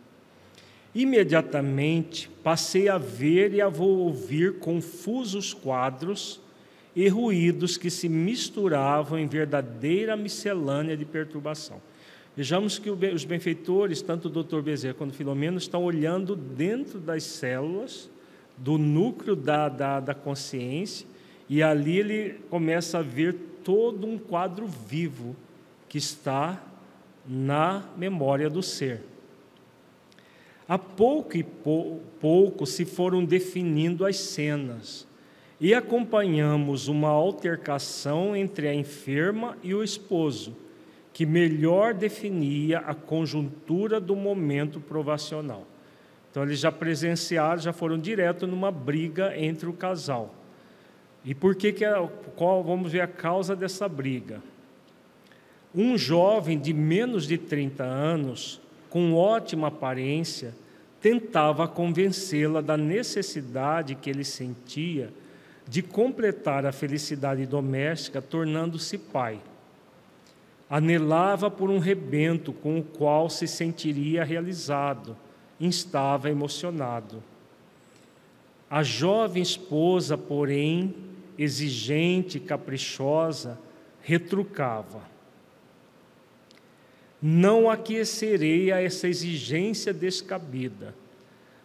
[0.95, 6.41] Imediatamente passei a ver e a ouvir confusos quadros
[6.95, 11.79] e ruídos que se misturavam em verdadeira miscelânea de perturbação.
[12.39, 17.23] Vejamos que os benfeitores, tanto o doutor Bezerra quanto o Filomeno, estão olhando dentro das
[17.23, 18.09] células,
[18.55, 21.05] do núcleo da, da, da consciência,
[21.49, 25.35] e ali ele começa a ver todo um quadro vivo
[25.89, 26.63] que está
[27.27, 29.01] na memória do ser.
[30.65, 35.05] A pouco e pou, pouco se foram definindo as cenas
[35.59, 40.55] e acompanhamos uma altercação entre a enferma e o esposo
[41.19, 45.67] que melhor definia a conjuntura do momento provacional.
[46.31, 50.33] Então eles já presenciaram, já foram direto numa briga entre o casal.
[51.25, 54.41] E por que que é, qual vamos ver a causa dessa briga?
[55.75, 60.55] Um jovem de menos de 30 anos, com ótima aparência,
[61.01, 65.11] tentava convencê-la da necessidade que ele sentia
[65.67, 69.41] de completar a felicidade doméstica tornando-se pai
[70.69, 75.17] anelava por um rebento com o qual se sentiria realizado,
[75.59, 77.23] estava emocionado.
[78.69, 80.93] A jovem esposa, porém,
[81.37, 83.59] exigente, caprichosa,
[84.01, 85.01] retrucava.
[87.21, 90.93] Não aquecerei a essa exigência descabida.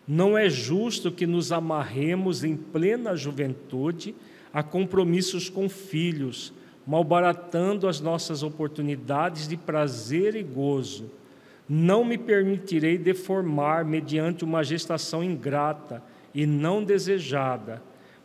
[0.09, 4.15] Não é justo que nos amarremos em plena juventude
[4.53, 6.53] a compromissos com filhos,
[6.87, 11.11] malbaratando as nossas oportunidades de prazer e gozo.
[11.69, 16.03] Não me permitirei deformar mediante uma gestação ingrata
[16.35, 17.83] e não desejada,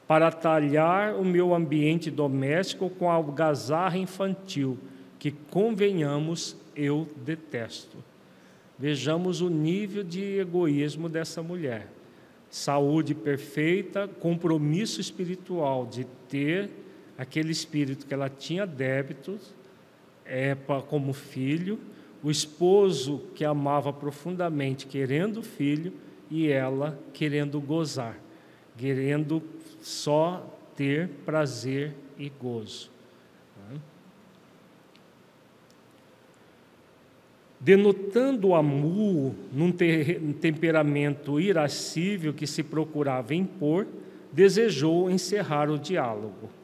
[0.07, 4.77] para talhar o meu ambiente doméstico com a algazarra infantil,
[5.19, 7.97] que, convenhamos, eu detesto.
[8.77, 11.87] Vejamos o nível de egoísmo dessa mulher.
[12.49, 16.69] Saúde perfeita, compromisso espiritual de ter
[17.19, 19.53] aquele espírito que ela tinha débitos
[20.25, 20.55] é,
[20.87, 21.77] como filho,
[22.23, 25.91] o esposo que amava profundamente, querendo filho,
[26.31, 28.17] e ela querendo gozar,
[28.77, 29.43] querendo
[29.81, 30.47] só
[30.77, 32.89] ter prazer e gozo.
[37.59, 43.85] Denotando o amor num temperamento irascível que se procurava impor,
[44.31, 46.58] desejou encerrar o diálogo.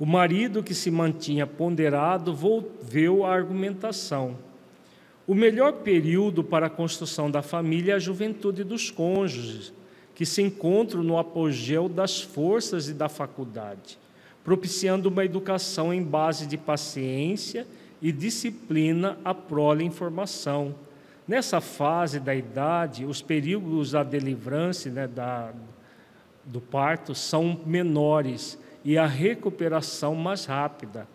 [0.00, 4.38] O marido, que se mantinha ponderado, volveu à argumentação.
[5.26, 9.74] O melhor período para a construção da família é a juventude dos cônjuges,
[10.14, 13.98] que se encontram no apogeu das forças e da faculdade,
[14.42, 17.66] propiciando uma educação em base de paciência
[18.00, 20.74] e disciplina à prole informação.
[21.28, 25.52] Nessa fase da idade, os perigos da delivrance né, da,
[26.42, 31.06] do parto são menores e a recuperação mais rápida,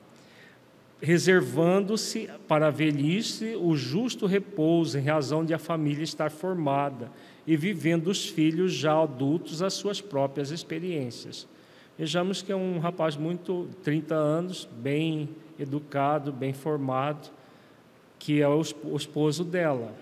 [1.02, 7.12] reservando-se para a velhice o justo repouso em razão de a família estar formada
[7.46, 11.48] e vivendo os filhos já adultos as suas próprias experiências.
[11.98, 17.30] Vejamos que é um rapaz muito 30 anos, bem educado, bem formado,
[18.20, 18.62] que é o
[18.96, 19.94] esposo dela.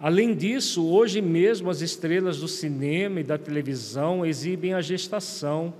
[0.00, 5.72] Além disso, hoje mesmo as estrelas do cinema e da televisão exibem a gestação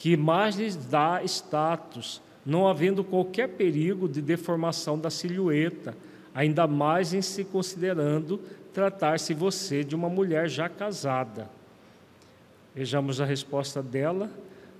[0.00, 5.94] que mais lhes dá status, não havendo qualquer perigo de deformação da silhueta,
[6.34, 8.40] ainda mais em se considerando
[8.72, 11.50] tratar-se você de uma mulher já casada.
[12.74, 14.30] Vejamos a resposta dela.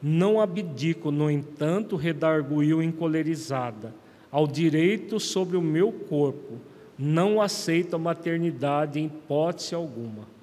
[0.01, 3.95] Não abdico, no entanto, redarguiu encolerizada,
[4.31, 6.55] ao direito sobre o meu corpo.
[6.99, 10.40] Não aceito a maternidade em hipótese alguma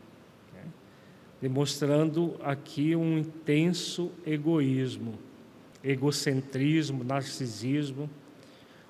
[1.42, 5.16] demonstrando aqui um intenso egoísmo,
[5.84, 8.10] egocentrismo, narcisismo.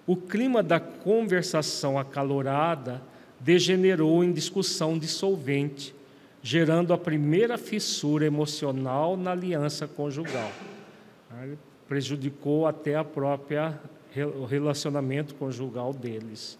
[0.05, 3.01] O clima da conversação acalorada
[3.39, 5.93] degenerou em discussão dissolvente,
[6.41, 10.51] gerando a primeira fissura emocional na aliança conjugal.
[11.87, 13.79] Prejudicou até a própria
[14.39, 16.57] o relacionamento conjugal deles.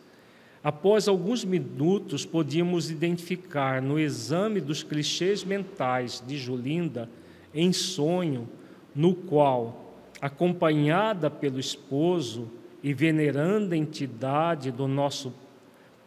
[0.68, 7.10] Após alguns minutos, podíamos identificar no exame dos clichês mentais de Julinda
[7.56, 8.50] em sonho,
[8.94, 12.52] no qual, acompanhada pelo esposo
[12.84, 15.34] e venerando a entidade do nosso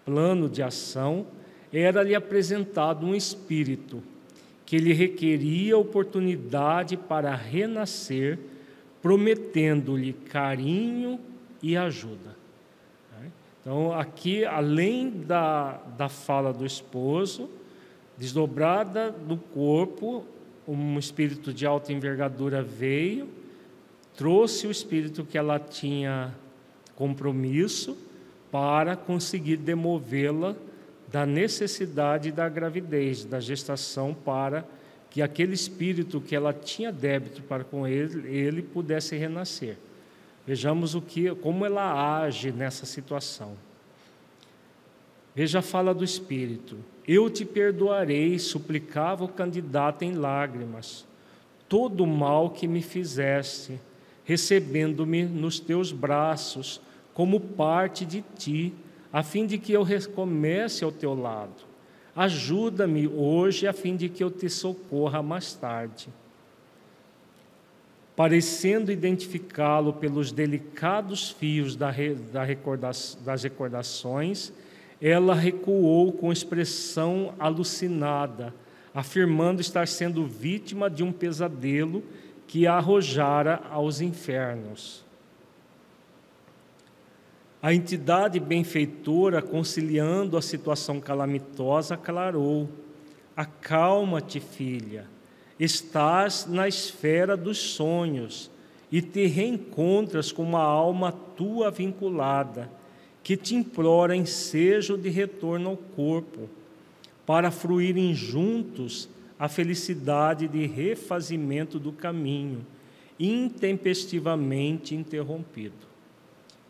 [0.05, 1.27] plano de ação,
[1.73, 4.03] era-lhe apresentado um espírito
[4.67, 8.39] que lhe requeria oportunidade para renascer,
[9.01, 11.19] prometendo-lhe carinho
[11.63, 12.30] e ajuda.
[13.71, 17.49] Então, aqui, além da, da fala do esposo,
[18.19, 20.25] desdobrada no corpo,
[20.67, 23.29] um espírito de alta envergadura veio,
[24.17, 26.35] trouxe o espírito que ela tinha
[26.97, 27.97] compromisso
[28.51, 30.57] para conseguir demovê-la
[31.07, 34.65] da necessidade da gravidez, da gestação, para
[35.09, 39.77] que aquele espírito que ela tinha débito para com ele, ele pudesse renascer.
[40.47, 43.53] Vejamos o que, como ela age nessa situação.
[45.35, 46.77] Veja a fala do Espírito.
[47.07, 51.07] Eu te perdoarei, suplicava o candidato em lágrimas,
[51.69, 53.81] todo o mal que me fizeste,
[54.25, 56.81] recebendo-me nos teus braços,
[57.15, 58.73] como parte de ti,
[59.13, 61.69] a fim de que eu recomece ao teu lado.
[62.15, 66.09] Ajuda-me hoje, a fim de que eu te socorra mais tarde
[68.17, 74.53] parecendo identificá-lo pelos delicados fios das recordações,
[75.01, 78.55] ela recuou com expressão alucinada,
[78.95, 82.03] afirmando estar sendo vítima de um pesadelo
[82.47, 85.05] que a arrojara aos infernos.
[87.63, 92.69] A entidade benfeitora, conciliando a situação calamitosa, aclarou:
[93.37, 95.07] Acalma-te, filha
[95.61, 98.51] estás na esfera dos sonhos
[98.91, 102.71] e te reencontras com uma alma tua vinculada,
[103.23, 106.49] que te implora ensejo de retorno ao corpo,
[107.27, 109.09] para fruírem juntos
[109.39, 112.67] a felicidade de refazimento do caminho,
[113.19, 115.87] intempestivamente interrompido.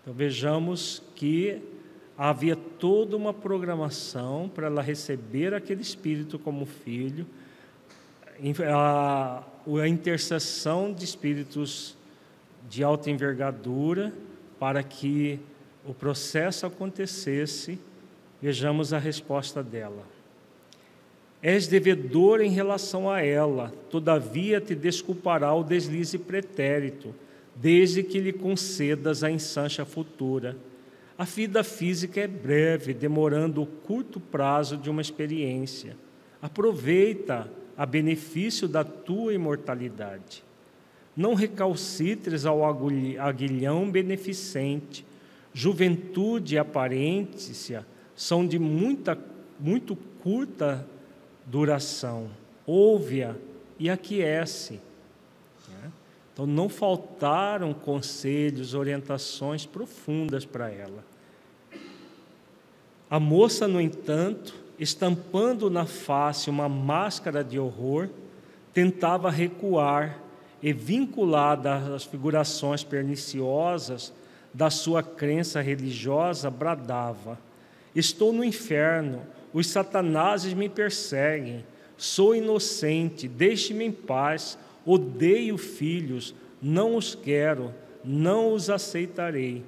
[0.02, 1.62] Então vejamos que
[2.18, 7.26] havia toda uma programação para ela receber aquele espírito como filho,
[8.66, 9.42] a,
[9.82, 11.96] a intercessão de espíritos
[12.68, 14.12] de alta envergadura
[14.58, 15.40] para que
[15.86, 17.78] o processo acontecesse,
[18.40, 20.04] vejamos a resposta dela.
[21.42, 27.14] És devedor em relação a ela, todavia te desculpará o deslize pretérito,
[27.56, 30.56] desde que lhe concedas a ensancha futura.
[31.16, 35.96] A vida física é breve, demorando o curto prazo de uma experiência.
[36.40, 37.50] Aproveita
[37.80, 40.44] a benefício da tua imortalidade.
[41.16, 45.02] Não recalcitres ao aguilhão beneficente.
[45.54, 49.18] Juventude e aparência são de muita,
[49.58, 50.86] muito curta
[51.46, 52.28] duração.
[52.66, 53.34] Ouve-a
[53.78, 54.74] e aquece.
[55.66, 55.90] Né?
[56.34, 61.02] Então, não faltaram conselhos, orientações profundas para ela.
[63.08, 68.08] A moça, no entanto, estampando na face uma máscara de horror,
[68.74, 70.18] tentava recuar
[70.62, 74.12] e, vinculada às figurações perniciosas
[74.52, 77.38] da sua crença religiosa, bradava:
[77.94, 79.22] Estou no inferno
[79.52, 81.64] os satanases me perseguem,
[81.96, 84.56] sou inocente, deixe-me em paz,
[84.86, 87.74] odeio filhos, não os quero,
[88.04, 89.64] não os aceitarei.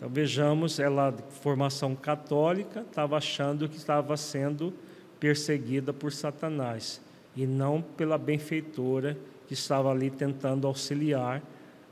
[0.00, 4.72] Então vejamos, ela formação católica estava achando que estava sendo
[5.20, 7.02] perseguida por Satanás
[7.36, 9.14] e não pela benfeitora
[9.46, 11.42] que estava ali tentando auxiliar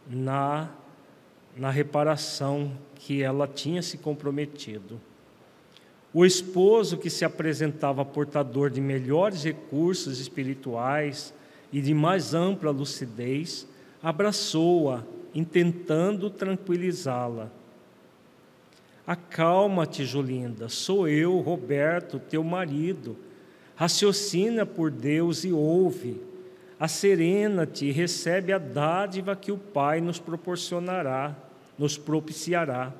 [0.08, 0.70] na,
[1.54, 4.98] na reparação que ela tinha se comprometido.
[6.10, 11.34] O esposo que se apresentava portador de melhores recursos espirituais
[11.70, 13.68] e de mais ampla lucidez,
[14.02, 15.04] abraçou-a,
[15.34, 17.57] intentando tranquilizá-la.
[19.08, 23.16] Acalma-te, Julinda, sou eu, Roberto, teu marido.
[23.74, 26.20] Raciocina por Deus e ouve.
[26.78, 31.34] Acerena-te e recebe a dádiva que o Pai nos proporcionará,
[31.78, 32.92] nos propiciará.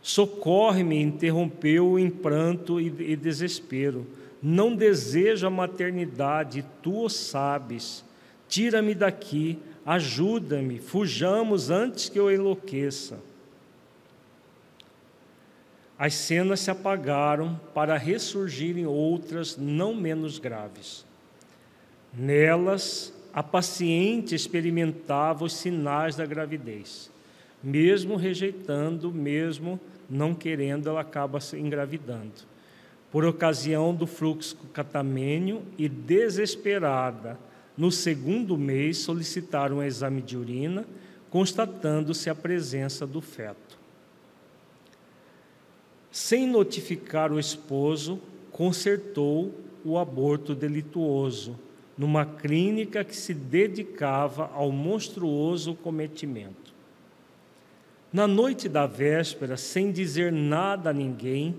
[0.00, 4.06] Socorre-me, interrompeu em pranto e desespero.
[4.42, 8.02] Não desejo a maternidade, tu o sabes.
[8.48, 13.27] Tira-me daqui, ajuda-me, fujamos antes que eu enlouqueça.
[15.98, 21.04] As cenas se apagaram para ressurgirem outras não menos graves.
[22.14, 27.10] Nelas, a paciente experimentava os sinais da gravidez.
[27.62, 32.46] Mesmo rejeitando, mesmo não querendo, ela acaba se engravidando.
[33.10, 37.38] Por ocasião do fluxo catamênio e desesperada,
[37.76, 40.84] no segundo mês solicitaram um exame de urina,
[41.30, 43.77] constatando-se a presença do feto.
[46.10, 49.54] Sem notificar o esposo, consertou
[49.84, 51.58] o aborto delituoso
[51.96, 56.72] numa clínica que se dedicava ao monstruoso cometimento.
[58.12, 61.56] Na noite da véspera, sem dizer nada a ninguém,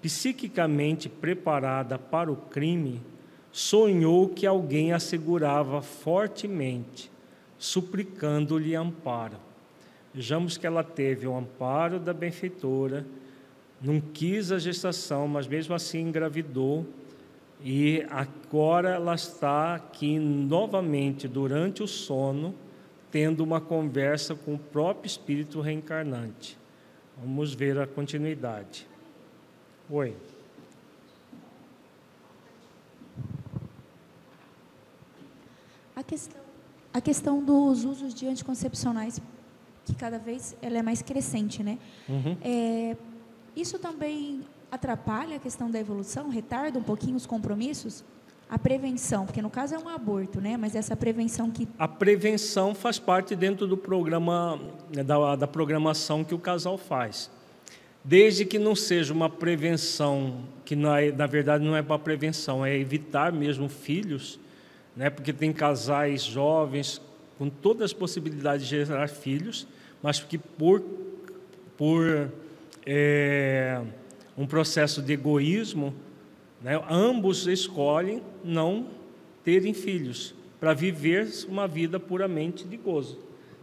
[0.00, 3.02] psiquicamente preparada para o crime,
[3.52, 7.10] sonhou que alguém a segurava fortemente,
[7.58, 9.36] suplicando-lhe amparo.
[10.14, 13.04] Vejamos que ela teve o amparo da benfeitora,
[13.80, 16.86] não quis a gestação, mas mesmo assim engravidou,
[17.62, 22.54] e agora ela está aqui novamente durante o sono
[23.10, 26.56] tendo uma conversa com o próprio espírito reencarnante.
[27.18, 28.86] Vamos ver a continuidade.
[29.90, 30.16] Oi.
[35.94, 36.40] A questão,
[36.94, 39.20] a questão dos usos de anticoncepcionais,
[39.84, 41.78] que cada vez ela é mais crescente, né?
[42.08, 42.36] Uhum.
[42.42, 42.96] É,
[43.56, 48.04] isso também atrapalha a questão da evolução, retarda um pouquinho os compromissos?
[48.50, 50.56] a prevenção, porque no caso é um aborto, né?
[50.56, 54.58] Mas essa prevenção que a prevenção faz parte dentro do programa
[54.92, 57.30] né, da, da programação que o casal faz,
[58.02, 62.76] desde que não seja uma prevenção que na, na verdade não é para prevenção, é
[62.76, 64.40] evitar mesmo filhos,
[64.96, 65.08] né?
[65.10, 67.00] Porque tem casais jovens
[67.38, 69.64] com todas as possibilidades de gerar filhos,
[70.02, 70.82] mas que por
[71.76, 72.30] por
[72.86, 73.80] é,
[74.36, 75.94] um processo de egoísmo
[76.60, 76.80] né?
[76.88, 78.88] Ambos escolhem não
[79.42, 83.18] terem filhos para viver uma vida puramente de gozo.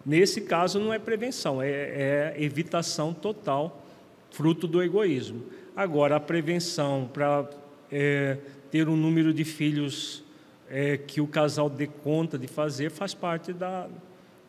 [0.05, 3.85] Nesse caso, não é prevenção, é, é evitação total,
[4.31, 5.43] fruto do egoísmo.
[5.75, 7.47] Agora, a prevenção para
[7.91, 8.37] é,
[8.71, 10.23] ter um número de filhos
[10.69, 13.87] é, que o casal dê conta de fazer faz parte da,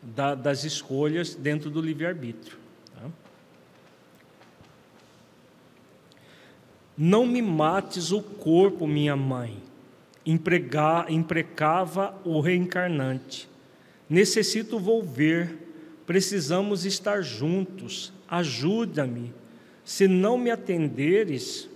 [0.02, 2.56] da, das escolhas dentro do livre-arbítrio.
[7.00, 9.62] Não me mates o corpo, minha mãe,
[10.26, 13.48] Empregar, imprecava o reencarnante.
[14.10, 15.56] Necessito volver,
[16.04, 19.32] precisamos estar juntos, ajuda-me.
[19.82, 21.66] Se não me atenderes,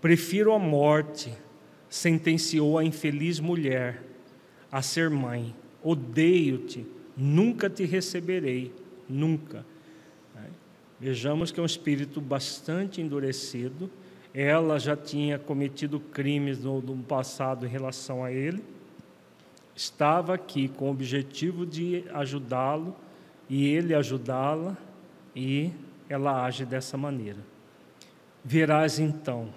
[0.00, 1.32] prefiro a morte,
[1.90, 4.00] sentenciou a infeliz mulher
[4.70, 5.52] a ser mãe.
[5.82, 6.86] Odeio-te,
[7.16, 8.72] nunca te receberei,
[9.08, 9.66] nunca.
[11.02, 13.90] Vejamos que é um espírito bastante endurecido.
[14.32, 18.62] Ela já tinha cometido crimes no, no passado em relação a ele.
[19.74, 22.94] Estava aqui com o objetivo de ajudá-lo
[23.50, 24.76] e ele ajudá-la,
[25.34, 25.72] e
[26.08, 27.40] ela age dessa maneira.
[28.44, 29.48] Verás então,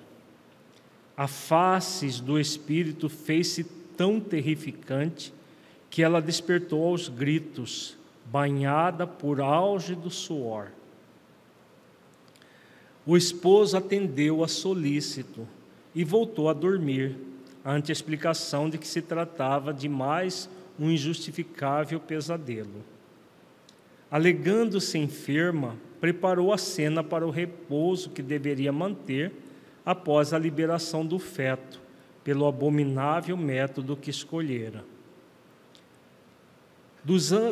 [1.15, 3.63] a face do espírito fez-se
[3.95, 5.31] tão terrificante
[5.91, 7.95] que ela despertou aos gritos,
[8.25, 10.71] banhada por auge do suor.
[13.05, 15.47] O esposo atendeu a solícito
[15.93, 17.15] e voltou a dormir,
[17.63, 20.49] ante a explicação de que se tratava de mais
[20.79, 22.83] um injustificável pesadelo.
[24.09, 29.31] Alegando-se enferma, preparou a cena para o repouso que deveria manter
[29.85, 31.79] após a liberação do feto,
[32.23, 34.83] pelo abominável método que escolhera.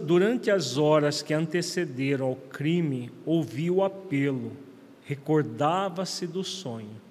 [0.04, 4.63] Durante as horas que antecederam ao crime, ouviu o apelo
[5.14, 7.02] recordava-se do sonho.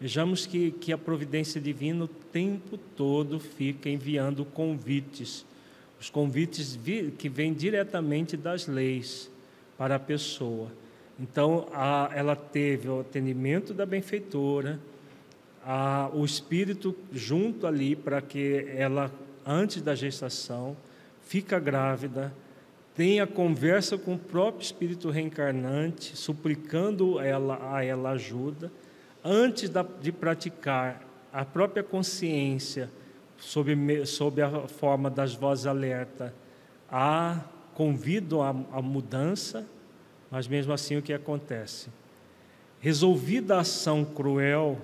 [0.00, 5.44] Vejamos que, que a providência divina o tempo todo fica enviando convites,
[6.00, 9.30] os convites vi, que vêm diretamente das leis
[9.76, 10.72] para a pessoa.
[11.20, 14.80] Então, a, ela teve o atendimento da benfeitora,
[15.64, 19.12] a, o espírito junto ali para que ela,
[19.46, 20.76] antes da gestação,
[21.22, 22.32] fica grávida,
[22.94, 28.70] tem a conversa com o próprio espírito reencarnante, suplicando ela, a ela ajuda,
[29.24, 31.02] antes da, de praticar
[31.32, 32.90] a própria consciência,
[33.38, 36.34] sob, sob a forma das vozes alerta,
[36.90, 37.40] a
[37.74, 39.66] convido à mudança,
[40.30, 41.88] mas mesmo assim o que acontece?
[42.78, 44.78] Resolvida a ação cruel,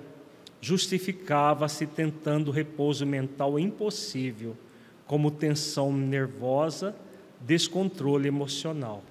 [0.60, 4.56] justificava-se tentando repouso mental impossível,
[5.06, 6.94] como tensão nervosa
[7.40, 9.02] descontrole emocional.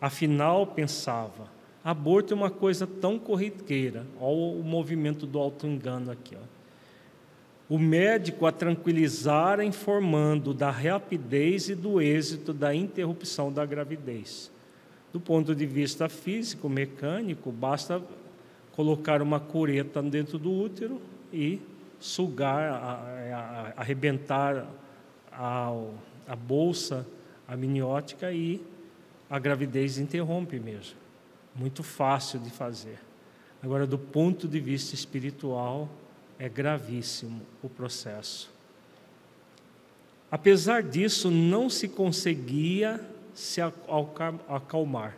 [0.00, 1.48] Afinal, pensava,
[1.82, 4.06] aborto é uma coisa tão corriqueira.
[4.20, 6.36] Olha o movimento do auto-engano aqui.
[6.36, 6.58] Ó.
[7.68, 14.50] O médico a tranquilizara informando da rapidez e do êxito da interrupção da gravidez.
[15.12, 18.02] Do ponto de vista físico, mecânico, basta
[18.72, 21.00] colocar uma cureta dentro do útero
[21.32, 21.60] e
[22.00, 24.66] sugar, arrebentar
[25.32, 25.74] a,
[26.26, 27.06] a bolsa
[27.48, 28.62] amniótica e
[29.30, 30.96] a gravidez interrompe mesmo.
[31.56, 32.98] Muito fácil de fazer.
[33.62, 35.88] Agora, do ponto de vista espiritual,
[36.38, 38.50] é gravíssimo o processo.
[40.30, 43.00] Apesar disso, não se conseguia
[43.34, 45.16] se acalmar.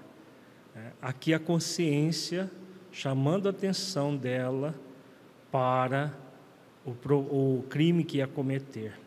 [0.74, 2.50] É, aqui a consciência
[2.92, 4.74] chamando a atenção dela
[5.50, 6.12] para
[6.86, 8.98] o crime que ia cometer.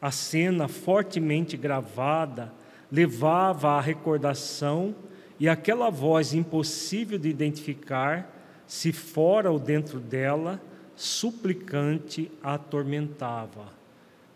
[0.00, 2.52] A cena fortemente gravada
[2.90, 4.94] levava à recordação
[5.38, 8.34] e aquela voz impossível de identificar,
[8.66, 10.60] se fora ou dentro dela,
[10.96, 13.68] suplicante a atormentava.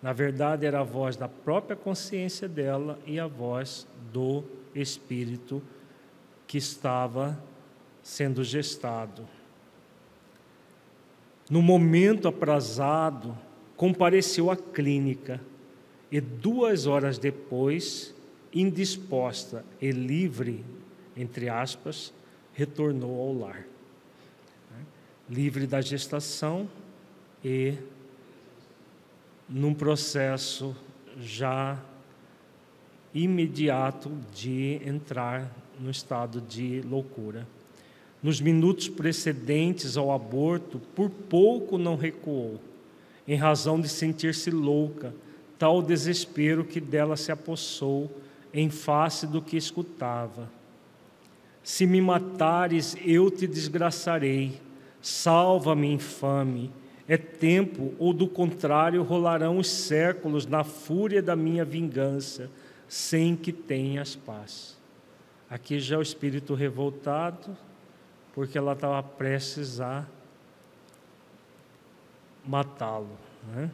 [0.03, 5.63] Na verdade, era a voz da própria consciência dela e a voz do espírito
[6.47, 7.39] que estava
[8.03, 9.27] sendo gestado.
[11.49, 13.37] No momento aprazado,
[13.77, 15.41] compareceu à clínica
[16.15, 18.15] e duas horas depois,
[18.55, 20.65] indisposta e livre,
[21.17, 22.15] entre aspas,
[22.53, 23.67] retornou ao lar.
[25.29, 26.71] Livre da gestação
[27.45, 27.75] e
[29.49, 30.77] num processo
[31.19, 31.83] já
[33.13, 37.45] imediato de entrar no estado de loucura.
[38.23, 42.61] Nos minutos precedentes ao aborto, por pouco não recuou,
[43.27, 45.13] em razão de sentir-se louca
[45.59, 48.11] tal desespero que dela se apossou
[48.53, 50.49] em face do que escutava.
[51.63, 54.61] Se me matares, eu te desgraçarei.
[55.01, 56.71] Salva-me, infame.
[57.09, 62.51] É tempo, ou do contrário, rolarão os séculos na fúria da minha vingança.
[62.87, 64.77] sem que tenhas paz.
[65.51, 67.57] Aqui já é o espírito revoltado,
[68.35, 70.07] porque ela estava prestes a
[72.47, 73.19] matá-lo.
[73.53, 73.71] Né?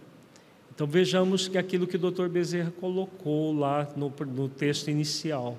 [0.81, 2.29] Então vejamos que aquilo que o Dr.
[2.29, 5.59] Bezerra colocou lá no, no texto inicial.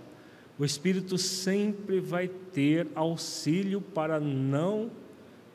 [0.58, 4.90] O Espírito sempre vai ter auxílio para não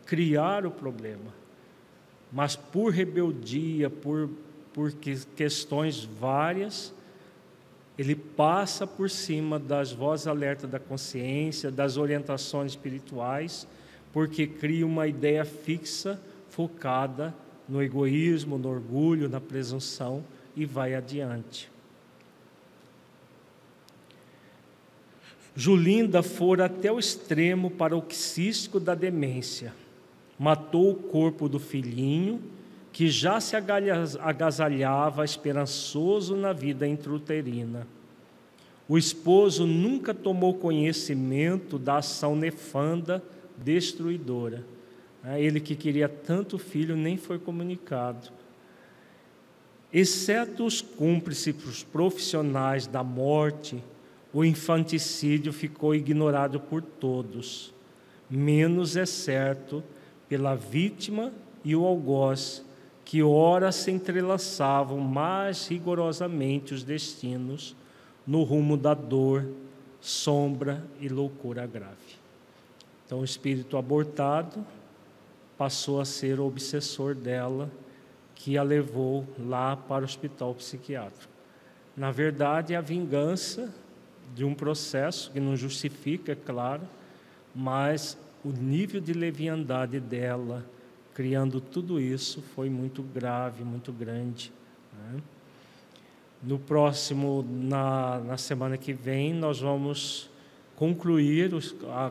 [0.04, 1.34] criar o problema,
[2.30, 4.30] mas por rebeldia, por,
[4.72, 4.92] por
[5.34, 6.94] questões várias,
[7.98, 13.66] ele passa por cima das vozes alertas da consciência, das orientações espirituais,
[14.12, 16.20] porque cria uma ideia fixa,
[16.50, 17.34] focada
[17.68, 20.24] no egoísmo, no orgulho, na presunção
[20.54, 21.70] e vai adiante.
[25.54, 29.72] Julinda fora até o extremo paroxístico da demência.
[30.38, 32.42] Matou o corpo do filhinho,
[32.92, 37.86] que já se agasalhava esperançoso na vida intrauterina.
[38.88, 43.22] O esposo nunca tomou conhecimento da ação nefanda,
[43.56, 44.62] destruidora.
[45.26, 48.30] É, ele que queria tanto filho nem foi comunicado.
[49.92, 53.82] Exceto os cúmplices profissionais da morte,
[54.32, 57.74] o infanticídio ficou ignorado por todos,
[58.30, 59.82] menos é certo
[60.28, 61.32] pela vítima
[61.64, 62.64] e o algoz,
[63.04, 67.74] que ora se entrelaçavam mais rigorosamente os destinos
[68.24, 69.48] no rumo da dor,
[70.00, 72.16] sombra e loucura grave.
[73.04, 74.64] Então, o espírito abortado
[75.56, 77.70] passou a ser o obsessor dela,
[78.34, 81.32] que a levou lá para o hospital psiquiátrico.
[81.96, 83.72] Na verdade, é a vingança
[84.34, 86.82] de um processo que não justifica, é claro,
[87.54, 90.64] mas o nível de leviandade dela,
[91.14, 94.52] criando tudo isso, foi muito grave, muito grande.
[94.92, 95.20] Né?
[96.42, 100.28] No próximo, na, na semana que vem, nós vamos
[100.76, 101.60] concluir o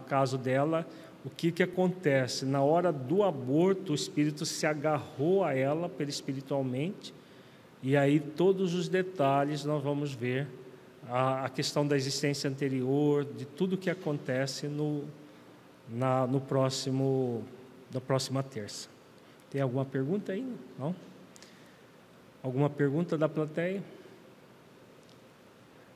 [0.07, 0.85] caso dela.
[1.25, 2.45] O que, que acontece?
[2.45, 7.11] Na hora do aborto, o espírito se agarrou a ela espiritualmente,
[7.81, 10.47] e aí todos os detalhes nós vamos ver
[11.09, 15.03] a, a questão da existência anterior, de tudo que acontece no,
[15.89, 17.43] na, no próximo,
[17.91, 18.87] na próxima terça.
[19.49, 20.47] Tem alguma pergunta aí?
[20.77, 20.95] Não?
[22.43, 23.83] Alguma pergunta da plateia?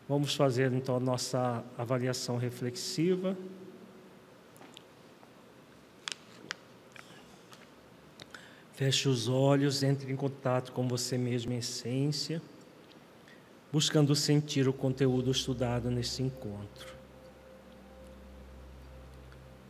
[0.07, 3.37] Vamos fazer então a nossa avaliação reflexiva.
[8.79, 12.41] Feche os olhos, entre em contato com você mesmo em essência
[13.73, 16.95] buscando sentir o conteúdo estudado nesse encontro.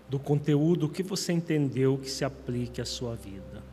[0.07, 3.64] Do conteúdo que você entendeu que se aplique à sua vida.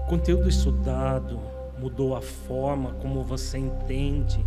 [0.00, 1.40] O conteúdo estudado
[1.78, 4.44] mudou a forma como você entende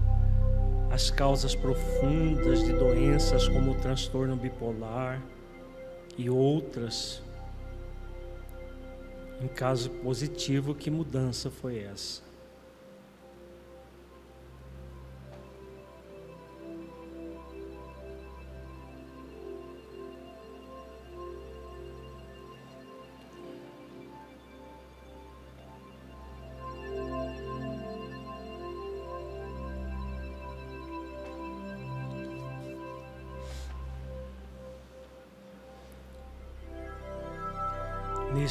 [0.96, 5.22] as causas profundas de doenças como o transtorno bipolar
[6.18, 7.22] e outras.
[9.42, 12.25] Em caso positivo, que mudança foi essa?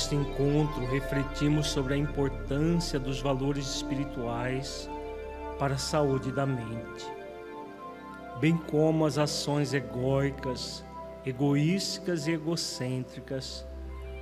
[0.05, 4.87] Neste encontro, refletimos sobre a importância dos valores espirituais
[5.59, 7.11] para a saúde da mente,
[8.39, 10.85] bem como as ações egóicas,
[11.25, 13.67] egoísticas e egocêntricas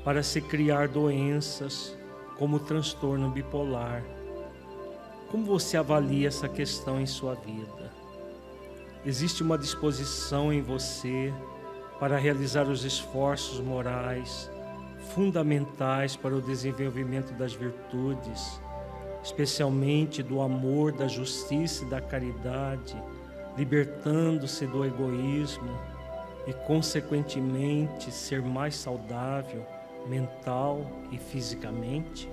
[0.04, 1.98] para se criar doenças
[2.38, 4.04] como o transtorno bipolar.
[5.32, 7.90] Como você avalia essa questão em sua vida?
[9.04, 11.34] Existe uma disposição em você
[11.98, 14.48] para realizar os esforços morais
[15.14, 18.60] fundamentais para o desenvolvimento das virtudes,
[19.22, 22.96] especialmente do amor, da justiça e da caridade,
[23.56, 25.78] libertando-se do egoísmo
[26.46, 29.64] e, consequentemente, ser mais saudável
[30.06, 32.28] mental e fisicamente?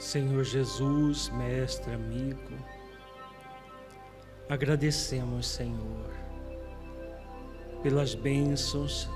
[0.00, 2.54] Senhor Jesus, mestre, amigo,
[4.48, 6.10] agradecemos, Senhor,
[7.82, 9.06] pelas bênçãos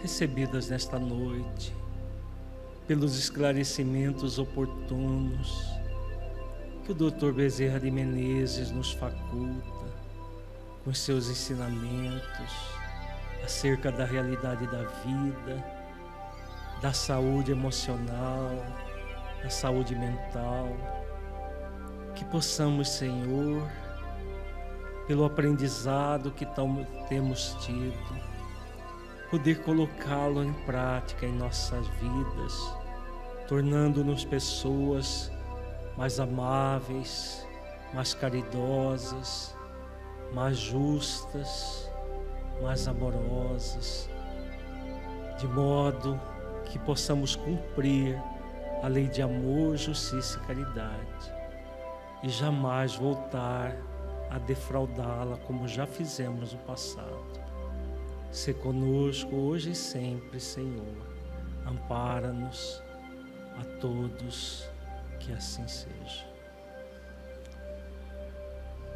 [0.00, 1.76] recebidas nesta noite,
[2.86, 5.68] pelos esclarecimentos oportunos
[6.86, 7.32] que o Dr.
[7.32, 9.86] Bezerra de Menezes nos faculta
[10.82, 12.52] com seus ensinamentos
[13.44, 15.77] acerca da realidade da vida
[16.80, 18.50] da saúde emocional,
[19.42, 20.68] da saúde mental.
[22.14, 23.68] Que possamos, Senhor,
[25.06, 26.46] pelo aprendizado que
[27.08, 28.28] temos tido,
[29.30, 32.74] poder colocá-lo em prática em nossas vidas,
[33.46, 35.32] tornando-nos pessoas
[35.96, 37.46] mais amáveis,
[37.94, 39.56] mais caridosas,
[40.32, 41.90] mais justas,
[42.62, 44.10] mais amorosas,
[45.38, 46.20] de modo
[46.70, 48.20] que possamos cumprir
[48.82, 51.32] a lei de amor, justiça e caridade
[52.22, 53.76] e jamais voltar
[54.30, 57.38] a defraudá-la como já fizemos no passado.
[58.30, 61.08] Se conosco hoje e sempre, Senhor.
[61.66, 62.82] Ampara-nos
[63.58, 64.68] a todos,
[65.18, 66.26] que assim seja.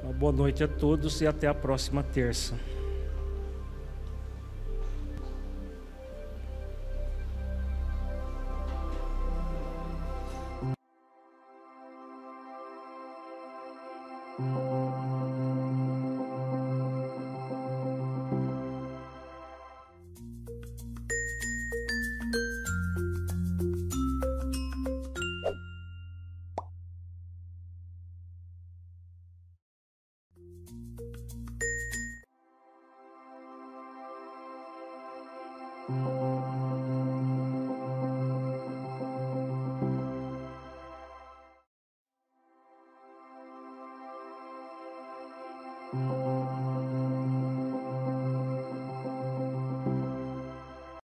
[0.02, 2.54] Uma boa noite a todos e até a próxima terça.